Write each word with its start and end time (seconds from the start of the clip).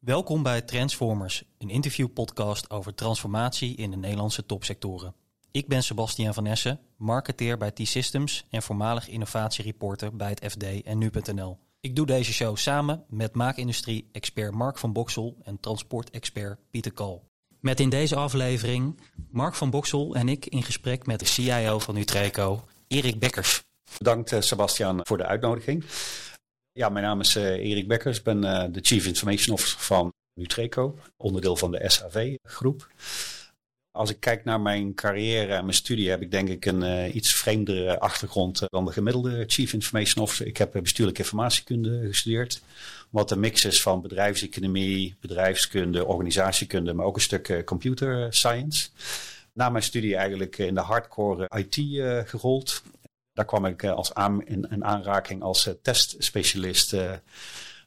Welkom 0.00 0.42
bij 0.42 0.62
Transformers, 0.62 1.44
een 1.58 1.70
interviewpodcast 1.70 2.70
over 2.70 2.94
transformatie 2.94 3.76
in 3.76 3.90
de 3.90 3.96
Nederlandse 3.96 4.46
topsectoren. 4.46 5.14
Ik 5.50 5.68
ben 5.68 5.82
Sebastian 5.82 6.34
van 6.34 6.46
Essen, 6.46 6.80
marketeer 6.96 7.56
bij 7.56 7.70
T-Systems 7.70 8.46
en 8.50 8.62
voormalig 8.62 9.08
innovatiereporter 9.08 10.16
bij 10.16 10.28
het 10.28 10.52
FD 10.52 10.82
en 10.82 10.98
Nu.nl. 10.98 11.58
Ik 11.80 11.96
doe 11.96 12.06
deze 12.06 12.32
show 12.32 12.56
samen 12.56 13.04
met 13.08 13.34
maakindustrie-expert 13.34 14.54
Mark 14.54 14.78
van 14.78 14.92
Boksel 14.92 15.36
en 15.42 15.60
transportexpert 15.60 16.58
Pieter 16.70 16.92
Kal. 16.92 17.28
Met 17.60 17.80
in 17.80 17.88
deze 17.88 18.16
aflevering 18.16 19.00
Mark 19.30 19.54
van 19.54 19.70
Boksel 19.70 20.14
en 20.14 20.28
ik 20.28 20.46
in 20.46 20.62
gesprek 20.62 21.06
met 21.06 21.18
de 21.18 21.26
CIO 21.26 21.78
van 21.78 21.96
Utreco, 21.96 22.64
Erik 22.88 23.18
Bekkers. 23.18 23.62
Bedankt 23.98 24.32
eh, 24.32 24.40
Sebastian 24.40 25.00
voor 25.02 25.16
de 25.16 25.26
uitnodiging. 25.26 25.84
Ja, 26.72 26.88
mijn 26.88 27.04
naam 27.04 27.20
is 27.20 27.36
uh, 27.36 27.44
Erik 27.44 27.88
Bekkers. 27.88 28.18
Ik 28.18 28.24
ben 28.24 28.44
uh, 28.44 28.64
de 28.70 28.80
Chief 28.82 29.06
Information 29.06 29.54
Officer 29.54 29.80
van 29.80 30.12
Nutreco, 30.34 30.98
onderdeel 31.16 31.56
van 31.56 31.70
de 31.70 31.90
SAV-groep. 31.90 32.88
Als 33.90 34.10
ik 34.10 34.20
kijk 34.20 34.44
naar 34.44 34.60
mijn 34.60 34.94
carrière 34.94 35.54
en 35.54 35.64
mijn 35.64 35.76
studie, 35.76 36.10
heb 36.10 36.22
ik 36.22 36.30
denk 36.30 36.48
ik 36.48 36.64
een 36.64 36.82
uh, 36.82 37.14
iets 37.14 37.34
vreemdere 37.34 37.98
achtergrond 37.98 38.62
dan 38.68 38.84
de 38.84 38.92
gemiddelde 38.92 39.44
Chief 39.46 39.72
Information 39.72 40.24
Officer. 40.24 40.46
Ik 40.46 40.56
heb 40.56 40.72
bestuurlijke 40.82 41.22
informatiekunde 41.22 42.06
gestudeerd, 42.06 42.62
wat 43.10 43.30
een 43.30 43.40
mix 43.40 43.64
is 43.64 43.82
van 43.82 44.02
bedrijfseconomie, 44.02 45.16
bedrijfskunde, 45.20 46.04
organisatiekunde, 46.04 46.92
maar 46.92 47.06
ook 47.06 47.16
een 47.16 47.22
stuk 47.22 47.62
computer 47.64 48.34
science. 48.34 48.88
Na 49.52 49.68
mijn 49.68 49.84
studie 49.84 50.16
eigenlijk 50.16 50.58
in 50.58 50.74
de 50.74 50.80
hardcore 50.80 51.50
IT 51.56 51.74
gerold. 52.28 52.82
Daar 53.40 53.48
kwam 53.48 53.66
ik 53.66 53.84
als 53.84 54.14
aan, 54.14 54.46
in, 54.46 54.84
aanraking 54.84 55.42
als 55.42 55.68
testspecialist 55.82 56.96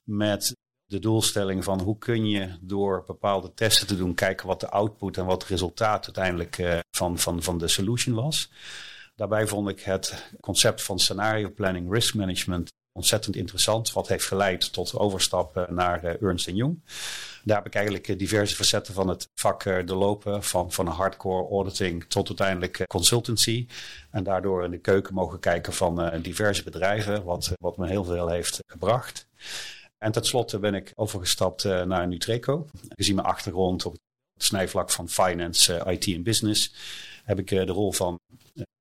met 0.03 0.55
de 0.85 0.99
doelstelling 0.99 1.63
van 1.63 1.81
hoe 1.81 1.98
kun 1.98 2.26
je 2.26 2.57
door 2.62 3.03
bepaalde 3.07 3.53
testen 3.53 3.88
te 3.88 3.98
doen 3.98 4.13
kijken 4.13 4.48
wat 4.48 4.59
de 4.59 4.70
output 4.70 5.17
en 5.17 5.26
wat 5.26 5.41
het 5.41 5.52
resultaat 5.52 6.05
uiteindelijk 6.05 6.82
van, 6.91 7.20
van, 7.20 7.43
van 7.43 7.57
de 7.57 7.68
solution 7.68 8.15
was. 8.15 8.51
Daarbij 9.15 9.48
vond 9.48 9.70
ik 9.70 9.82
het 9.82 10.32
concept 10.40 10.82
van 10.82 10.99
scenario 10.99 11.49
planning, 11.49 11.91
risk 11.91 12.13
management 12.13 12.71
ontzettend 12.94 13.36
interessant. 13.36 13.94
Wat 13.94 14.08
heeft 14.08 14.26
geleid 14.26 14.74
tot 14.74 14.98
overstap 14.98 15.68
naar 15.70 16.04
Ernst 16.04 16.49
Young. 16.49 16.82
Daar 17.44 17.58
heb 17.58 17.66
ik 17.66 17.76
eigenlijk 17.76 18.20
diverse 18.20 18.55
facetten 18.55 18.94
van 18.94 19.08
het 19.08 19.30
vak 19.35 19.63
doorlopen. 19.63 20.44
Van, 20.44 20.72
van 20.72 20.88
hardcore 20.88 21.50
auditing 21.50 22.05
tot 22.08 22.27
uiteindelijk 22.27 22.84
consultancy. 22.88 23.68
En 24.12 24.24
daardoor 24.24 24.63
in 24.63 24.72
de 24.72 24.77
keuken 24.77 25.13
mogen 25.13 25.40
kijken 25.40 25.74
van 25.74 26.22
diverse 26.22 26.63
bedrijven. 26.63 27.24
Wat, 27.24 27.52
wat 27.60 27.77
me 27.77 27.88
heel 27.88 28.04
veel 28.04 28.27
heeft 28.27 28.60
gebracht. 28.68 29.28
En 29.98 30.12
tenslotte 30.12 30.60
ben 30.60 30.74
ik 30.74 30.91
overgestapt 30.96 31.63
naar 31.63 32.07
Nutreco. 32.07 32.68
Gezien 32.90 33.16
mijn 33.16 33.28
achtergrond 33.28 33.85
op 33.85 33.91
het 33.91 34.44
snijvlak 34.44 34.90
van 34.90 35.10
finance, 35.10 35.84
IT 35.88 36.07
en 36.07 36.24
business. 36.24 36.74
Heb 37.24 37.40
ik 37.40 37.48
de 37.48 37.66
rol 37.66 37.91
van 37.91 38.20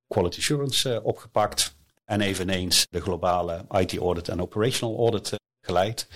quality 0.07 0.39
assurance 0.39 1.01
opgepakt. 1.03 1.75
En 2.13 2.21
eveneens 2.21 2.87
de 2.91 3.01
globale 3.01 3.67
IT 3.71 3.97
audit 3.97 4.29
en 4.29 4.41
operational 4.41 4.99
audit 4.99 5.35
geleid. 5.67 6.09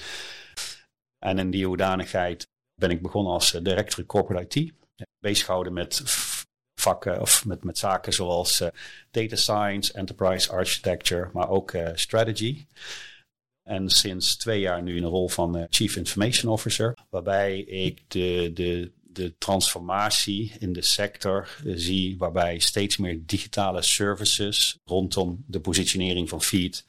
En 1.19 1.39
in 1.39 1.51
die 1.51 1.67
hoedanigheid 1.67 2.47
ben 2.75 2.91
ik 2.91 3.03
begonnen 3.03 3.33
als 3.33 3.51
director 3.51 4.07
corporate 4.07 4.61
IT. 4.61 4.73
Bezig 5.19 5.71
met 5.71 6.03
vakken 6.81 7.21
of 7.21 7.45
met, 7.45 7.65
met 7.65 7.79
zaken 7.79 8.13
zoals 8.13 8.61
uh, 8.61 8.69
data 9.11 9.37
science, 9.37 9.93
enterprise 9.93 10.51
architecture, 10.51 11.31
maar 11.33 11.49
ook 11.49 11.73
strategy. 11.95 12.67
En 13.63 13.91
sinds 13.91 14.37
twee 14.37 14.61
jaar 14.61 14.83
nu 14.83 14.97
in 14.97 15.03
de 15.03 15.09
rol 15.09 15.29
van 15.29 15.67
Chief 15.71 15.97
Information 15.97 16.53
Officer, 16.53 16.97
waarbij 17.11 17.59
ik 17.59 18.11
de, 18.11 18.51
de, 18.55 18.93
de 19.17 19.35
transformatie 19.39 20.53
in 20.59 20.73
de 20.73 20.83
sector 20.83 21.49
zie, 21.65 22.19
waarbij 22.19 22.59
steeds 22.59 22.97
meer 22.97 23.21
digitale 23.27 23.83
services 23.83 24.79
rondom 24.85 25.45
de 25.47 25.61
positionering 25.61 26.29
van 26.29 26.43
feed 26.43 26.87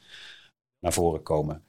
naar 0.80 0.94
voren 0.94 1.24
komen. 1.24 1.64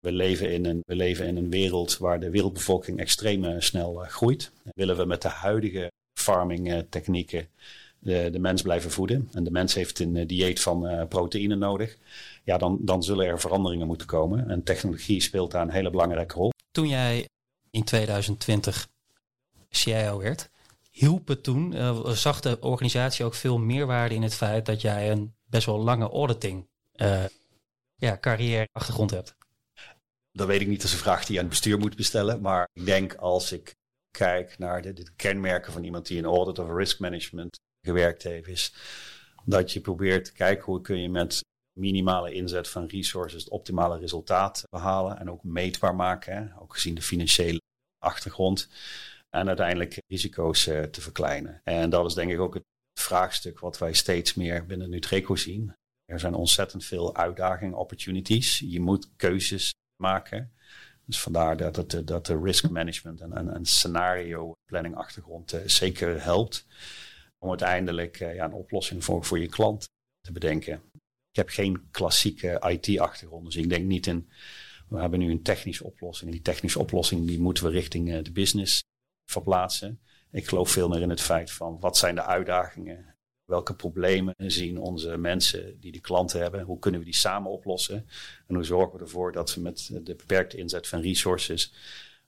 We 0.00 0.12
leven, 0.12 0.52
in 0.52 0.64
een, 0.64 0.82
we 0.86 0.94
leven 0.94 1.26
in 1.26 1.36
een 1.36 1.50
wereld 1.50 1.98
waar 1.98 2.20
de 2.20 2.30
wereldbevolking 2.30 2.98
extreem 2.98 3.60
snel 3.60 4.02
uh, 4.04 4.08
groeit. 4.08 4.52
Willen 4.74 4.96
we 4.96 5.04
met 5.04 5.22
de 5.22 5.28
huidige 5.28 5.90
farming 6.20 6.84
technieken 6.88 7.48
de, 7.98 8.28
de, 8.32 8.38
mens 8.38 8.62
blijven 8.62 8.90
voeden 8.90 9.28
en 9.32 9.44
de 9.44 9.50
mens 9.50 9.74
heeft 9.74 9.98
een 9.98 10.26
dieet 10.26 10.60
van 10.60 11.06
proteïne 11.08 11.54
nodig, 11.54 11.96
ja, 12.44 12.58
dan, 12.58 12.78
dan 12.80 13.02
zullen 13.02 13.26
er 13.26 13.40
veranderingen 13.40 13.86
moeten 13.86 14.06
komen. 14.06 14.50
En 14.50 14.62
technologie 14.62 15.20
speelt 15.20 15.50
daar 15.50 15.62
een 15.62 15.70
hele 15.70 15.90
belangrijke 15.90 16.34
rol. 16.34 16.50
Toen 16.70 16.88
jij 16.88 17.26
in 17.70 17.84
2020 17.84 18.88
CIO 19.70 20.18
werd, 20.18 20.50
hielp 20.90 21.28
het 21.28 21.42
toen, 21.42 21.74
zag 22.16 22.40
de 22.40 22.60
organisatie 22.60 23.24
ook 23.24 23.34
veel 23.34 23.58
meerwaarde 23.58 24.14
in 24.14 24.22
het 24.22 24.34
feit 24.34 24.66
dat 24.66 24.80
jij 24.80 25.10
een 25.10 25.34
best 25.44 25.66
wel 25.66 25.78
lange 25.78 26.08
auditing 26.08 26.68
ja, 27.94 28.18
carrière 28.20 28.68
achtergrond 28.72 29.10
hebt? 29.10 29.36
Dat 30.32 30.46
weet 30.46 30.60
ik 30.60 30.68
niet, 30.68 30.80
dat 30.80 30.86
is 30.86 30.92
een 30.92 30.98
vraag 30.98 31.24
die 31.24 31.32
je 31.32 31.40
aan 31.40 31.46
het 31.46 31.54
bestuur 31.54 31.78
moet 31.78 31.96
bestellen. 31.96 32.40
Maar 32.40 32.68
ik 32.72 32.84
denk 32.84 33.14
als 33.14 33.52
ik 33.52 33.74
kijk 34.10 34.58
naar 34.58 34.82
de, 34.82 34.92
de 34.92 35.12
kenmerken 35.16 35.72
van 35.72 35.84
iemand 35.84 36.06
die 36.06 36.18
in 36.18 36.24
audit 36.24 36.58
of 36.58 36.76
risk 36.76 36.98
management 36.98 37.60
gewerkt 37.80 38.22
heeft, 38.22 38.48
is 38.48 38.74
dat 39.44 39.72
je 39.72 39.80
probeert 39.80 40.24
te 40.24 40.32
kijken 40.32 40.64
hoe 40.64 40.80
kun 40.80 41.00
je 41.00 41.08
met 41.08 41.44
minimale 41.72 42.32
inzet 42.32 42.68
van 42.68 42.86
resources 42.86 43.42
het 43.42 43.52
optimale 43.52 43.98
resultaat 43.98 44.64
behalen 44.70 45.18
en 45.18 45.30
ook 45.30 45.44
meetbaar 45.44 45.94
maken, 45.94 46.36
hè? 46.36 46.60
ook 46.60 46.74
gezien 46.74 46.94
de 46.94 47.02
financiële 47.02 47.60
achtergrond. 47.98 48.68
En 49.30 49.48
uiteindelijk 49.48 50.02
risico's 50.06 50.66
uh, 50.66 50.82
te 50.82 51.00
verkleinen. 51.00 51.60
En 51.64 51.90
dat 51.90 52.06
is 52.06 52.14
denk 52.14 52.30
ik 52.30 52.40
ook 52.40 52.54
het 52.54 52.64
vraagstuk 53.00 53.58
wat 53.58 53.78
wij 53.78 53.92
steeds 53.92 54.34
meer 54.34 54.66
binnen 54.66 54.90
Nutreco 54.90 55.36
zien. 55.36 55.74
Er 56.04 56.20
zijn 56.20 56.34
ontzettend 56.34 56.84
veel 56.84 57.16
uitdagingen, 57.16 57.78
opportunities. 57.78 58.58
Je 58.58 58.80
moet 58.80 59.10
keuzes 59.16 59.74
maken. 60.02 60.52
Dus 61.04 61.20
vandaar 61.20 61.56
dat, 61.56 61.76
het, 61.76 62.06
dat 62.06 62.26
de 62.26 62.40
risk 62.40 62.70
management 62.70 63.20
en, 63.20 63.32
en, 63.32 63.54
en 63.54 63.64
scenario 63.64 64.52
planning 64.64 64.96
achtergrond 64.96 65.54
uh, 65.54 65.60
zeker 65.66 66.22
helpt. 66.22 66.66
Om 67.38 67.48
uiteindelijk 67.48 68.20
uh, 68.20 68.34
ja, 68.34 68.44
een 68.44 68.52
oplossing 68.52 69.04
voor, 69.04 69.24
voor 69.24 69.38
je 69.38 69.48
klant 69.48 69.88
te 70.20 70.32
bedenken. 70.32 70.82
Ik 71.30 71.36
heb 71.36 71.48
geen 71.48 71.88
klassieke 71.90 72.62
IT-achtergrond, 72.66 73.44
dus 73.44 73.56
ik 73.56 73.68
denk 73.68 73.84
niet 73.84 74.06
in. 74.06 74.30
We 74.88 74.98
hebben 74.98 75.18
nu 75.18 75.30
een 75.30 75.42
technische 75.42 75.84
oplossing. 75.84 76.30
Die 76.30 76.42
technische 76.42 76.78
oplossing 76.78 77.26
die 77.26 77.40
moeten 77.40 77.64
we 77.64 77.70
richting 77.70 78.22
de 78.22 78.32
business 78.32 78.82
verplaatsen. 79.30 80.00
Ik 80.30 80.48
geloof 80.48 80.70
veel 80.70 80.88
meer 80.88 81.00
in 81.00 81.10
het 81.10 81.20
feit 81.20 81.52
van 81.52 81.80
wat 81.80 81.96
zijn 81.96 82.14
de 82.14 82.24
uitdagingen 82.24 83.18
Welke 83.48 83.74
problemen 83.74 84.34
zien 84.36 84.78
onze 84.78 85.16
mensen 85.16 85.80
die 85.80 85.92
de 85.92 86.00
klanten 86.00 86.40
hebben? 86.40 86.62
Hoe 86.62 86.78
kunnen 86.78 87.00
we 87.00 87.06
die 87.06 87.14
samen 87.14 87.50
oplossen? 87.50 88.08
En 88.46 88.54
hoe 88.54 88.64
zorgen 88.64 88.98
we 88.98 89.04
ervoor 89.04 89.32
dat 89.32 89.54
we 89.54 89.60
met 89.60 89.90
de 89.92 90.14
beperkte 90.14 90.56
inzet 90.56 90.88
van 90.88 91.00
resources 91.00 91.72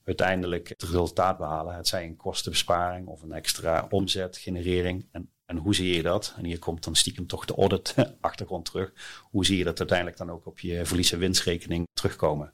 uiteindelijk 0.04 0.68
het 0.68 0.82
resultaat 0.82 1.38
behalen? 1.38 1.74
Het 1.74 1.88
zij 1.88 2.04
een 2.04 2.16
kostenbesparing 2.16 3.06
of 3.06 3.22
een 3.22 3.32
extra 3.32 3.86
omzetgenerering. 3.90 5.08
En, 5.10 5.30
en 5.44 5.56
hoe 5.56 5.74
zie 5.74 5.96
je 5.96 6.02
dat? 6.02 6.34
En 6.36 6.44
hier 6.44 6.58
komt 6.58 6.84
dan 6.84 6.96
stiekem 6.96 7.26
toch 7.26 7.44
de 7.44 7.54
audit 7.54 7.94
achtergrond 8.20 8.64
terug. 8.64 8.92
Hoe 9.30 9.44
zie 9.46 9.58
je 9.58 9.64
dat 9.64 9.78
uiteindelijk 9.78 10.18
dan 10.18 10.30
ook 10.30 10.46
op 10.46 10.58
je 10.58 10.86
verlies- 10.86 11.12
en 11.12 11.18
winstrekening 11.18 11.86
terugkomen? 11.92 12.52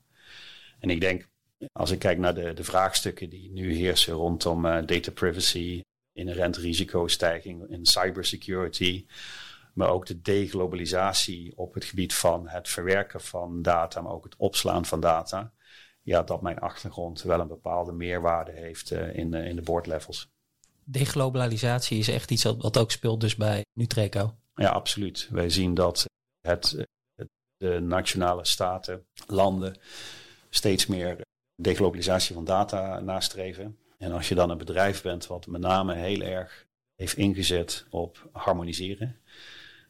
En 0.78 0.90
ik 0.90 1.00
denk, 1.00 1.28
als 1.72 1.90
ik 1.90 1.98
kijk 1.98 2.18
naar 2.18 2.34
de, 2.34 2.52
de 2.52 2.64
vraagstukken 2.64 3.30
die 3.30 3.50
nu 3.50 3.74
heersen 3.74 4.14
rondom 4.14 4.66
uh, 4.66 4.86
data 4.86 5.10
privacy, 5.10 5.82
inherent 6.12 6.56
risicostijging 6.56 7.68
in 7.68 7.86
cybersecurity. 7.86 9.06
Maar 9.74 9.88
ook 9.88 10.06
de 10.06 10.20
deglobalisatie 10.20 11.56
op 11.56 11.74
het 11.74 11.84
gebied 11.84 12.14
van 12.14 12.48
het 12.48 12.68
verwerken 12.68 13.20
van 13.20 13.62
data, 13.62 14.00
maar 14.00 14.12
ook 14.12 14.24
het 14.24 14.36
opslaan 14.36 14.84
van 14.84 15.00
data. 15.00 15.52
Ja, 16.02 16.22
dat 16.22 16.42
mijn 16.42 16.58
achtergrond 16.58 17.22
wel 17.22 17.40
een 17.40 17.48
bepaalde 17.48 17.92
meerwaarde 17.92 18.52
heeft 18.52 18.90
uh, 18.90 19.16
in, 19.16 19.34
in 19.34 19.56
de 19.56 19.62
boardlevels. 19.62 20.28
Deglobalisatie 20.84 21.98
is 21.98 22.08
echt 22.08 22.30
iets 22.30 22.42
wat 22.42 22.78
ook 22.78 22.90
speelt 22.90 23.20
dus 23.20 23.36
bij 23.36 23.64
Nutreco. 23.72 24.36
Ja, 24.54 24.68
absoluut. 24.70 25.28
Wij 25.30 25.50
zien 25.50 25.74
dat 25.74 26.04
het, 26.40 26.86
de 27.56 27.80
nationale 27.80 28.44
staten, 28.44 29.06
landen 29.26 29.76
steeds 30.50 30.86
meer 30.86 31.25
deglobalisatie 31.56 32.34
van 32.34 32.44
data 32.44 33.00
nastreven. 33.00 33.76
En 33.98 34.12
als 34.12 34.28
je 34.28 34.34
dan 34.34 34.50
een 34.50 34.58
bedrijf 34.58 35.02
bent 35.02 35.26
wat 35.26 35.46
met 35.46 35.60
name 35.60 35.94
heel 35.94 36.20
erg 36.20 36.66
heeft 36.94 37.16
ingezet 37.16 37.86
op 37.90 38.28
harmoniseren. 38.32 39.16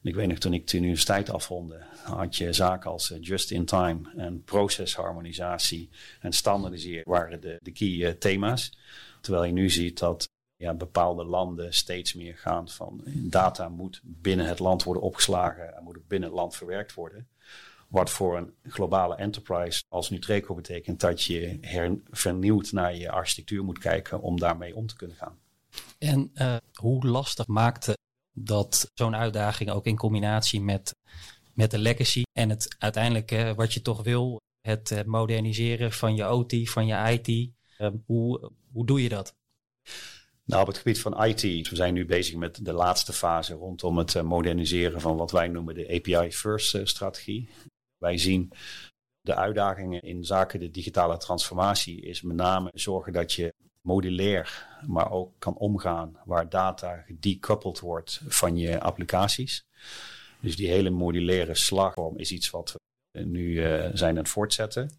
ik 0.02 0.14
weet 0.14 0.28
nog, 0.28 0.38
toen 0.38 0.52
ik 0.52 0.66
de 0.66 0.76
universiteit 0.76 1.30
afronde, 1.30 1.82
had 2.02 2.36
je 2.36 2.52
zaken 2.52 2.90
als 2.90 3.10
eh, 3.10 3.18
just-in-time 3.20 4.12
en 4.16 4.42
procesharmonisatie 4.44 5.90
en 6.20 6.32
standaardiseren 6.32 7.10
waren 7.10 7.40
de, 7.40 7.58
de 7.62 7.72
key 7.72 7.88
uh, 7.88 8.10
thema's. 8.10 8.78
Terwijl 9.20 9.44
je 9.44 9.52
nu 9.52 9.70
ziet 9.70 9.98
dat 9.98 10.28
ja, 10.56 10.74
bepaalde 10.74 11.24
landen 11.24 11.74
steeds 11.74 12.14
meer 12.14 12.36
gaan 12.36 12.69
van 12.69 13.02
data 13.06 13.69
moet 13.69 14.00
binnen 14.04 14.46
het 14.46 14.58
land 14.58 14.82
worden 14.82 15.02
opgeslagen 15.02 15.76
en 15.76 15.82
moet 15.82 16.08
binnen 16.08 16.28
het 16.28 16.38
land 16.38 16.56
verwerkt 16.56 16.94
worden. 16.94 17.28
Wat 17.88 18.10
voor 18.10 18.36
een 18.36 18.54
globale 18.62 19.14
enterprise 19.14 19.82
als 19.88 20.10
Nutreco 20.10 20.54
betekent 20.54 21.00
dat 21.00 21.22
je 21.22 21.58
vernieuwd 22.10 22.72
naar 22.72 22.96
je 22.96 23.10
architectuur 23.10 23.64
moet 23.64 23.78
kijken 23.78 24.20
om 24.20 24.38
daarmee 24.38 24.76
om 24.76 24.86
te 24.86 24.96
kunnen 24.96 25.16
gaan. 25.16 25.38
En 25.98 26.30
uh, 26.34 26.56
hoe 26.72 27.06
lastig 27.06 27.46
maakte 27.46 27.96
dat 28.32 28.90
zo'n 28.94 29.16
uitdaging 29.16 29.70
ook 29.70 29.86
in 29.86 29.96
combinatie 29.96 30.60
met, 30.60 30.94
met 31.54 31.70
de 31.70 31.78
legacy 31.78 32.22
en 32.32 32.50
het 32.50 32.76
uiteindelijk 32.78 33.32
uh, 33.32 33.52
wat 33.52 33.74
je 33.74 33.82
toch 33.82 34.02
wil, 34.02 34.40
het 34.60 34.90
uh, 34.90 35.02
moderniseren 35.02 35.92
van 35.92 36.14
je 36.14 36.30
OT, 36.30 36.68
van 36.68 36.86
je 36.86 37.20
IT. 37.20 37.50
hoe, 38.06 38.52
hoe 38.72 38.86
doe 38.86 39.02
je 39.02 39.08
dat? 39.08 39.34
Nou, 40.44 40.60
op 40.60 40.66
het 40.66 40.76
gebied 40.76 41.00
van 41.00 41.24
IT, 41.24 41.40
we 41.68 41.76
zijn 41.76 41.94
nu 41.94 42.06
bezig 42.06 42.36
met 42.36 42.64
de 42.64 42.72
laatste 42.72 43.12
fase 43.12 43.54
rondom 43.54 43.98
het 43.98 44.22
moderniseren 44.22 45.00
van 45.00 45.16
wat 45.16 45.30
wij 45.30 45.48
noemen 45.48 45.74
de 45.74 45.88
API 45.88 46.32
First 46.32 46.88
strategie. 46.88 47.48
Wij 48.06 48.19
zien 48.19 48.53
de 49.20 49.35
uitdagingen 49.35 50.03
in 50.03 50.25
zaken 50.25 50.61
de 50.61 50.70
digitale 50.70 51.17
transformatie 51.17 52.00
is 52.00 52.23
met 52.23 52.37
name 52.37 52.70
zorgen 52.75 53.12
dat 53.12 53.32
je 53.32 53.55
modulair, 53.81 54.67
maar 54.87 55.11
ook 55.11 55.32
kan 55.38 55.56
omgaan 55.56 56.19
waar 56.25 56.49
data 56.49 56.97
gedecoupled 57.06 57.81
wordt 57.81 58.20
van 58.29 58.56
je 58.56 58.81
applicaties. 58.81 59.64
Dus 60.41 60.56
die 60.56 60.69
hele 60.69 60.91
modulaire 60.91 61.55
slagvorm 61.55 62.19
is 62.19 62.32
iets 62.32 62.50
wat 62.50 62.75
we 63.11 63.20
nu 63.20 63.50
uh, 63.50 63.88
zijn 63.93 64.11
aan 64.11 64.23
het 64.23 64.29
voortzetten. 64.29 64.91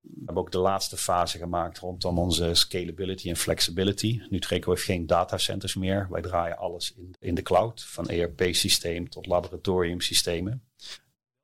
We 0.00 0.22
hebben 0.24 0.42
ook 0.42 0.52
de 0.52 0.58
laatste 0.58 0.96
fase 0.96 1.38
gemaakt 1.38 1.78
rondom 1.78 2.18
onze 2.18 2.54
scalability 2.54 3.28
en 3.28 3.36
flexibility. 3.36 4.22
Nutreco 4.28 4.70
heeft 4.70 4.84
geen 4.84 5.06
datacenters 5.06 5.74
meer. 5.74 6.06
Wij 6.10 6.22
draaien 6.22 6.58
alles 6.58 6.94
in, 6.96 7.14
in 7.18 7.34
de 7.34 7.42
cloud, 7.42 7.82
van 7.82 8.08
ERP-systeem 8.08 9.08
tot 9.08 9.26
laboratoriumsystemen. 9.26 10.69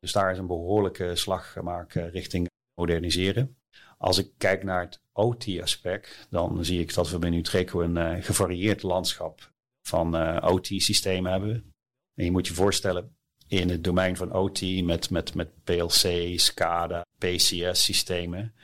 Dus 0.06 0.14
daar 0.14 0.30
is 0.30 0.38
een 0.38 0.46
behoorlijke 0.46 1.16
slag 1.16 1.52
gemaakt 1.52 1.96
eh, 1.96 2.10
richting 2.10 2.48
moderniseren. 2.74 3.56
Als 3.98 4.18
ik 4.18 4.30
kijk 4.38 4.62
naar 4.62 4.80
het 4.80 5.00
OT-aspect, 5.12 6.26
dan 6.30 6.64
zie 6.64 6.80
ik 6.80 6.94
dat 6.94 7.10
we 7.10 7.18
bij 7.18 7.30
Nutreco 7.30 7.80
een 7.80 7.96
uh, 7.96 8.24
gevarieerd 8.24 8.82
landschap 8.82 9.52
van 9.82 10.16
eh, 10.16 10.48
OT-systemen 10.52 11.30
hebben. 11.30 11.72
En 12.14 12.24
je 12.24 12.30
moet 12.30 12.46
je 12.46 12.54
voorstellen, 12.54 13.16
in 13.48 13.68
het 13.68 13.84
domein 13.84 14.16
van 14.16 14.32
OT 14.32 14.82
met, 14.82 15.10
met, 15.10 15.34
met 15.34 15.64
PLC, 15.64 16.32
SCADA, 16.38 17.04
PCS-systemen, 17.18 18.54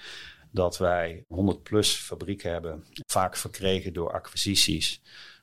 dat 0.51 0.79
wij 0.79 1.25
100 1.29 1.63
plus 1.63 1.95
fabrieken 1.95 2.51
hebben, 2.51 2.85
vaak 3.07 3.37
verkregen 3.37 3.93
door 3.93 4.13
acquisities 4.13 5.03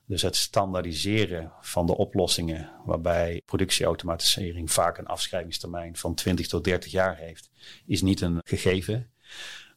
dus 0.10 0.22
het 0.22 0.36
standaardiseren 0.36 1.52
van 1.62 1.86
de 1.86 1.98
oplossingen, 1.98 2.72
waarbij 2.86 3.42
productieautomatisering 3.46 4.72
vaak 4.72 4.98
een 4.98 5.08
afschrijvingstermijn 5.08 5.96
van 5.96 6.16
20 6.16 6.48
tot 6.48 6.64
30 6.64 6.92
jaar 6.92 7.18
heeft, 7.18 7.50
is 7.86 8.02
niet 8.02 8.22
een 8.22 8.40
gegeven. 8.44 9.12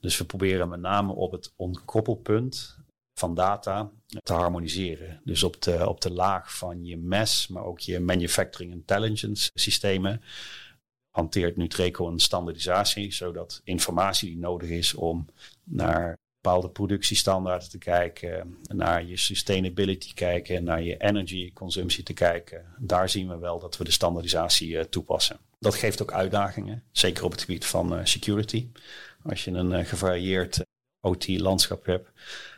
Dus 0.00 0.18
we 0.18 0.24
proberen 0.24 0.68
met 0.68 0.80
name 0.80 1.12
op 1.12 1.32
het 1.32 1.52
ontkoppelpunt 1.56 2.78
van 3.18 3.34
data 3.34 3.90
te 4.22 4.32
harmoniseren. 4.32 5.20
Dus 5.24 5.42
op 5.42 5.62
de, 5.62 5.88
op 5.88 6.00
de 6.00 6.12
laag 6.12 6.56
van 6.56 6.84
je 6.84 6.96
MES, 6.96 7.48
maar 7.48 7.64
ook 7.64 7.78
je 7.78 8.00
Manufacturing 8.00 8.72
Intelligence 8.72 9.50
systemen, 9.54 10.22
hanteert 11.10 11.56
Nutreco 11.56 12.08
een 12.08 12.18
standaardisatie, 12.18 13.12
zodat 13.12 13.60
informatie 13.64 14.28
die 14.28 14.38
nodig 14.38 14.68
is 14.68 14.94
om 14.94 15.26
naar 15.64 16.18
bepaalde 16.42 16.68
productiestandaarden 16.68 17.68
te 17.70 17.78
kijken, 17.78 18.58
naar 18.62 19.04
je 19.04 19.16
sustainability 19.16 20.14
kijken, 20.14 20.64
naar 20.64 20.82
je 20.82 20.96
energy 20.96 21.52
consumptie 21.52 22.04
te 22.04 22.12
kijken. 22.12 22.64
Daar 22.78 23.08
zien 23.08 23.28
we 23.28 23.38
wel 23.38 23.58
dat 23.58 23.76
we 23.76 23.84
de 23.84 23.90
standaardisatie 23.90 24.68
uh, 24.68 24.80
toepassen. 24.80 25.38
Dat 25.58 25.74
geeft 25.74 26.02
ook 26.02 26.12
uitdagingen, 26.12 26.82
zeker 26.92 27.24
op 27.24 27.30
het 27.30 27.40
gebied 27.40 27.66
van 27.66 27.98
uh, 27.98 28.04
security. 28.04 28.68
Als 29.22 29.44
je 29.44 29.50
een 29.50 29.70
uh, 29.70 29.84
gevarieerd 29.84 30.64
OT-landschap 31.00 31.86
hebt. 31.86 32.08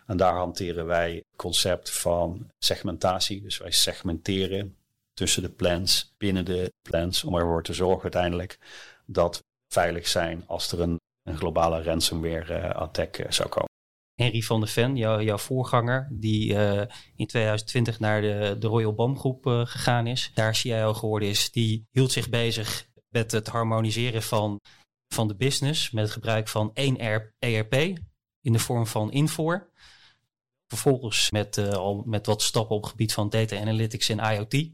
En 0.06 0.16
daar 0.16 0.34
hanteren 0.34 0.86
wij 0.86 1.14
het 1.14 1.36
concept 1.36 1.90
van 1.90 2.50
segmentatie. 2.58 3.42
Dus 3.42 3.58
wij 3.58 3.70
segmenteren 3.70 4.76
tussen 5.14 5.42
de 5.42 5.50
plans, 5.50 6.14
binnen 6.18 6.44
de 6.44 6.72
plans, 6.82 7.24
om 7.24 7.34
ervoor 7.34 7.62
te 7.62 7.72
zorgen 7.72 8.02
uiteindelijk 8.02 8.58
dat 9.06 9.36
we 9.36 9.42
veilig 9.74 10.08
zijn 10.08 10.44
als 10.46 10.72
er 10.72 10.80
een, 10.80 11.00
een 11.22 11.36
globale 11.36 11.82
ransomware 11.82 12.74
attack 12.74 13.26
zou 13.28 13.48
komen. 13.48 13.72
Henry 14.14 14.42
van 14.42 14.60
der 14.60 14.68
Ven, 14.68 14.96
jou, 14.96 15.22
jouw 15.22 15.38
voorganger, 15.38 16.08
die 16.10 16.52
uh, 16.52 16.82
in 17.16 17.26
2020 17.26 17.98
naar 17.98 18.20
de, 18.20 18.56
de 18.58 18.66
Royal 18.66 18.94
BAM 18.94 19.18
groep 19.18 19.46
uh, 19.46 19.66
gegaan 19.66 20.06
is. 20.06 20.30
Daar 20.34 20.54
CIO 20.54 20.94
geworden 20.94 21.28
is. 21.28 21.50
Die 21.50 21.86
hield 21.90 22.12
zich 22.12 22.28
bezig 22.28 22.86
met 23.08 23.32
het 23.32 23.46
harmoniseren 23.46 24.22
van, 24.22 24.60
van 25.08 25.28
de 25.28 25.36
business. 25.36 25.90
Met 25.90 26.04
het 26.04 26.12
gebruik 26.12 26.48
van 26.48 26.70
één 26.74 26.98
ERP 27.38 27.74
in 28.40 28.52
de 28.52 28.58
vorm 28.58 28.86
van 28.86 29.12
Infor. 29.12 29.70
Vervolgens 30.66 31.30
met, 31.30 31.56
uh, 31.56 31.72
al 31.72 32.02
met 32.06 32.26
wat 32.26 32.42
stappen 32.42 32.76
op 32.76 32.82
het 32.82 32.90
gebied 32.90 33.12
van 33.12 33.28
data 33.28 33.60
analytics 33.60 34.08
en 34.08 34.18
IoT. 34.18 34.70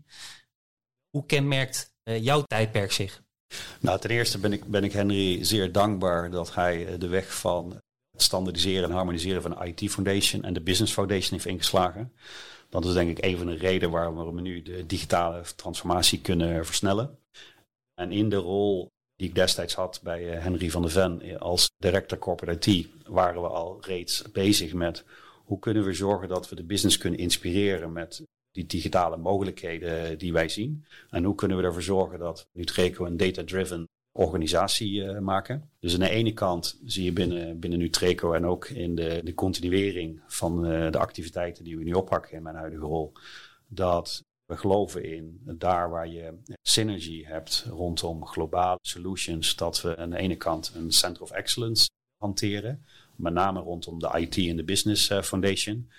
Hoe 1.10 1.26
kenmerkt 1.26 1.94
jouw 2.02 2.42
tijdperk 2.42 2.92
zich? 2.92 3.22
Nou, 3.80 4.00
ten 4.00 4.10
eerste 4.10 4.38
ben 4.38 4.52
ik, 4.52 4.64
ben 4.64 4.84
ik 4.84 4.92
Henry 4.92 5.44
zeer 5.44 5.72
dankbaar 5.72 6.30
dat 6.30 6.54
hij 6.54 6.98
de 6.98 7.08
weg 7.08 7.34
van 7.34 7.80
standaardiseren 8.22 8.84
en 8.84 8.94
harmoniseren 8.94 9.42
van 9.42 9.50
de 9.50 9.66
IT 9.66 9.90
Foundation 9.90 10.42
en 10.42 10.52
de 10.52 10.60
Business 10.60 10.92
Foundation 10.92 11.32
heeft 11.32 11.46
ingeslagen. 11.46 12.12
Dat 12.68 12.84
is 12.84 12.92
denk 12.92 13.18
ik 13.18 13.24
een 13.24 13.36
van 13.36 13.46
de 13.46 13.56
redenen 13.56 13.90
waarom 13.90 14.34
we 14.34 14.40
nu 14.40 14.62
de 14.62 14.86
digitale 14.86 15.42
transformatie 15.56 16.20
kunnen 16.20 16.66
versnellen. 16.66 17.18
En 17.94 18.12
in 18.12 18.28
de 18.28 18.36
rol 18.36 18.88
die 19.16 19.28
ik 19.28 19.34
destijds 19.34 19.74
had 19.74 20.00
bij 20.02 20.30
eh, 20.30 20.42
Henry 20.42 20.70
van 20.70 20.82
der 20.82 20.90
Ven 20.90 21.20
eh, 21.20 21.36
als 21.36 21.70
director 21.78 22.18
corporate 22.18 22.70
IT, 22.70 22.88
waren 23.06 23.42
we 23.42 23.48
al 23.48 23.78
reeds 23.80 24.22
bezig 24.32 24.72
met 24.72 25.04
hoe 25.44 25.58
kunnen 25.58 25.84
we 25.84 25.92
zorgen 25.92 26.28
dat 26.28 26.48
we 26.48 26.56
de 26.56 26.64
business 26.64 26.98
kunnen 26.98 27.18
inspireren 27.18 27.92
met 27.92 28.22
die 28.52 28.66
digitale 28.66 29.16
mogelijkheden 29.16 30.18
die 30.18 30.32
wij 30.32 30.48
zien. 30.48 30.84
En 31.10 31.24
hoe 31.24 31.34
kunnen 31.34 31.56
we 31.56 31.62
ervoor 31.62 31.82
zorgen 31.82 32.18
dat 32.18 32.48
Nutreco 32.52 33.04
een 33.04 33.16
data-driven 33.16 33.88
organisatie 34.12 35.02
uh, 35.02 35.18
maken. 35.18 35.70
Dus 35.80 35.94
aan 35.94 36.00
de 36.00 36.08
ene 36.08 36.32
kant 36.32 36.80
zie 36.84 37.04
je 37.04 37.12
binnen, 37.12 37.58
binnen 37.58 37.78
Nutreco 37.78 38.32
en 38.32 38.46
ook 38.46 38.68
in 38.68 38.94
de, 38.94 39.20
de 39.24 39.34
continuering 39.34 40.22
van 40.26 40.66
uh, 40.66 40.90
de 40.90 40.98
activiteiten 40.98 41.64
die 41.64 41.76
we 41.76 41.84
nu 41.84 41.92
oppakken 41.92 42.36
in 42.36 42.42
mijn 42.42 42.56
huidige 42.56 42.84
rol, 42.84 43.12
dat 43.66 44.24
we 44.44 44.56
geloven 44.56 45.04
in 45.04 45.40
daar 45.44 45.90
waar 45.90 46.08
je 46.08 46.34
synergy 46.62 47.24
hebt 47.24 47.66
rondom 47.68 48.26
globale 48.26 48.78
solutions, 48.82 49.56
dat 49.56 49.82
we 49.82 49.96
aan 49.96 50.10
de 50.10 50.16
ene 50.16 50.36
kant 50.36 50.72
een 50.74 50.92
Center 50.92 51.22
of 51.22 51.30
Excellence 51.30 51.88
hanteren, 52.16 52.84
met 53.16 53.32
name 53.32 53.60
rondom 53.60 53.98
de 53.98 54.10
IT 54.18 54.36
en 54.36 54.56
de 54.56 54.64
Business 54.64 55.10
uh, 55.10 55.22
Foundation. 55.22 55.90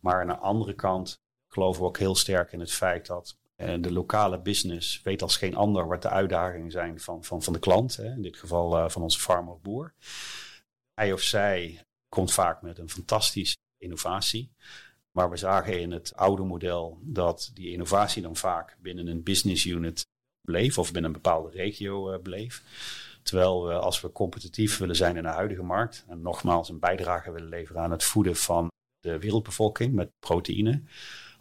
Maar 0.00 0.20
aan 0.20 0.26
de 0.26 0.36
andere 0.36 0.74
kant 0.74 1.18
geloven 1.48 1.82
we 1.82 1.88
ook 1.88 1.98
heel 1.98 2.14
sterk 2.14 2.52
in 2.52 2.60
het 2.60 2.72
feit 2.72 3.06
dat 3.06 3.36
de 3.60 3.92
lokale 3.92 4.40
business 4.40 5.02
weet 5.02 5.22
als 5.22 5.36
geen 5.36 5.54
ander 5.54 5.86
wat 5.86 6.02
de 6.02 6.08
uitdagingen 6.08 6.70
zijn 6.70 7.00
van, 7.00 7.24
van, 7.24 7.42
van 7.42 7.52
de 7.52 7.58
klant. 7.58 7.96
Hè, 7.96 8.12
in 8.12 8.22
dit 8.22 8.36
geval 8.36 8.78
uh, 8.78 8.88
van 8.88 9.02
onze 9.02 9.20
farmer 9.20 9.52
of 9.52 9.60
boer. 9.60 9.94
Hij 10.94 11.12
of 11.12 11.20
zij 11.20 11.84
komt 12.08 12.32
vaak 12.32 12.62
met 12.62 12.78
een 12.78 12.90
fantastische 12.90 13.56
innovatie. 13.78 14.52
Maar 15.10 15.30
we 15.30 15.36
zagen 15.36 15.80
in 15.80 15.90
het 15.90 16.14
oude 16.16 16.42
model 16.42 16.98
dat 17.02 17.50
die 17.54 17.70
innovatie 17.70 18.22
dan 18.22 18.36
vaak 18.36 18.76
binnen 18.80 19.06
een 19.06 19.22
business 19.22 19.64
unit 19.64 20.06
bleef 20.40 20.78
of 20.78 20.92
binnen 20.92 21.10
een 21.10 21.20
bepaalde 21.22 21.50
regio 21.50 22.12
uh, 22.12 22.22
bleef. 22.22 22.62
Terwijl 23.22 23.66
we 23.66 23.72
als 23.72 24.00
we 24.00 24.12
competitief 24.12 24.78
willen 24.78 24.96
zijn 24.96 25.16
in 25.16 25.22
de 25.22 25.28
huidige 25.28 25.62
markt 25.62 26.04
en 26.08 26.22
nogmaals 26.22 26.68
een 26.68 26.78
bijdrage 26.78 27.32
willen 27.32 27.48
leveren 27.48 27.82
aan 27.82 27.90
het 27.90 28.04
voeden 28.04 28.36
van 28.36 28.68
de 29.00 29.18
wereldbevolking 29.18 29.94
met 29.94 30.10
proteïne, 30.18 30.82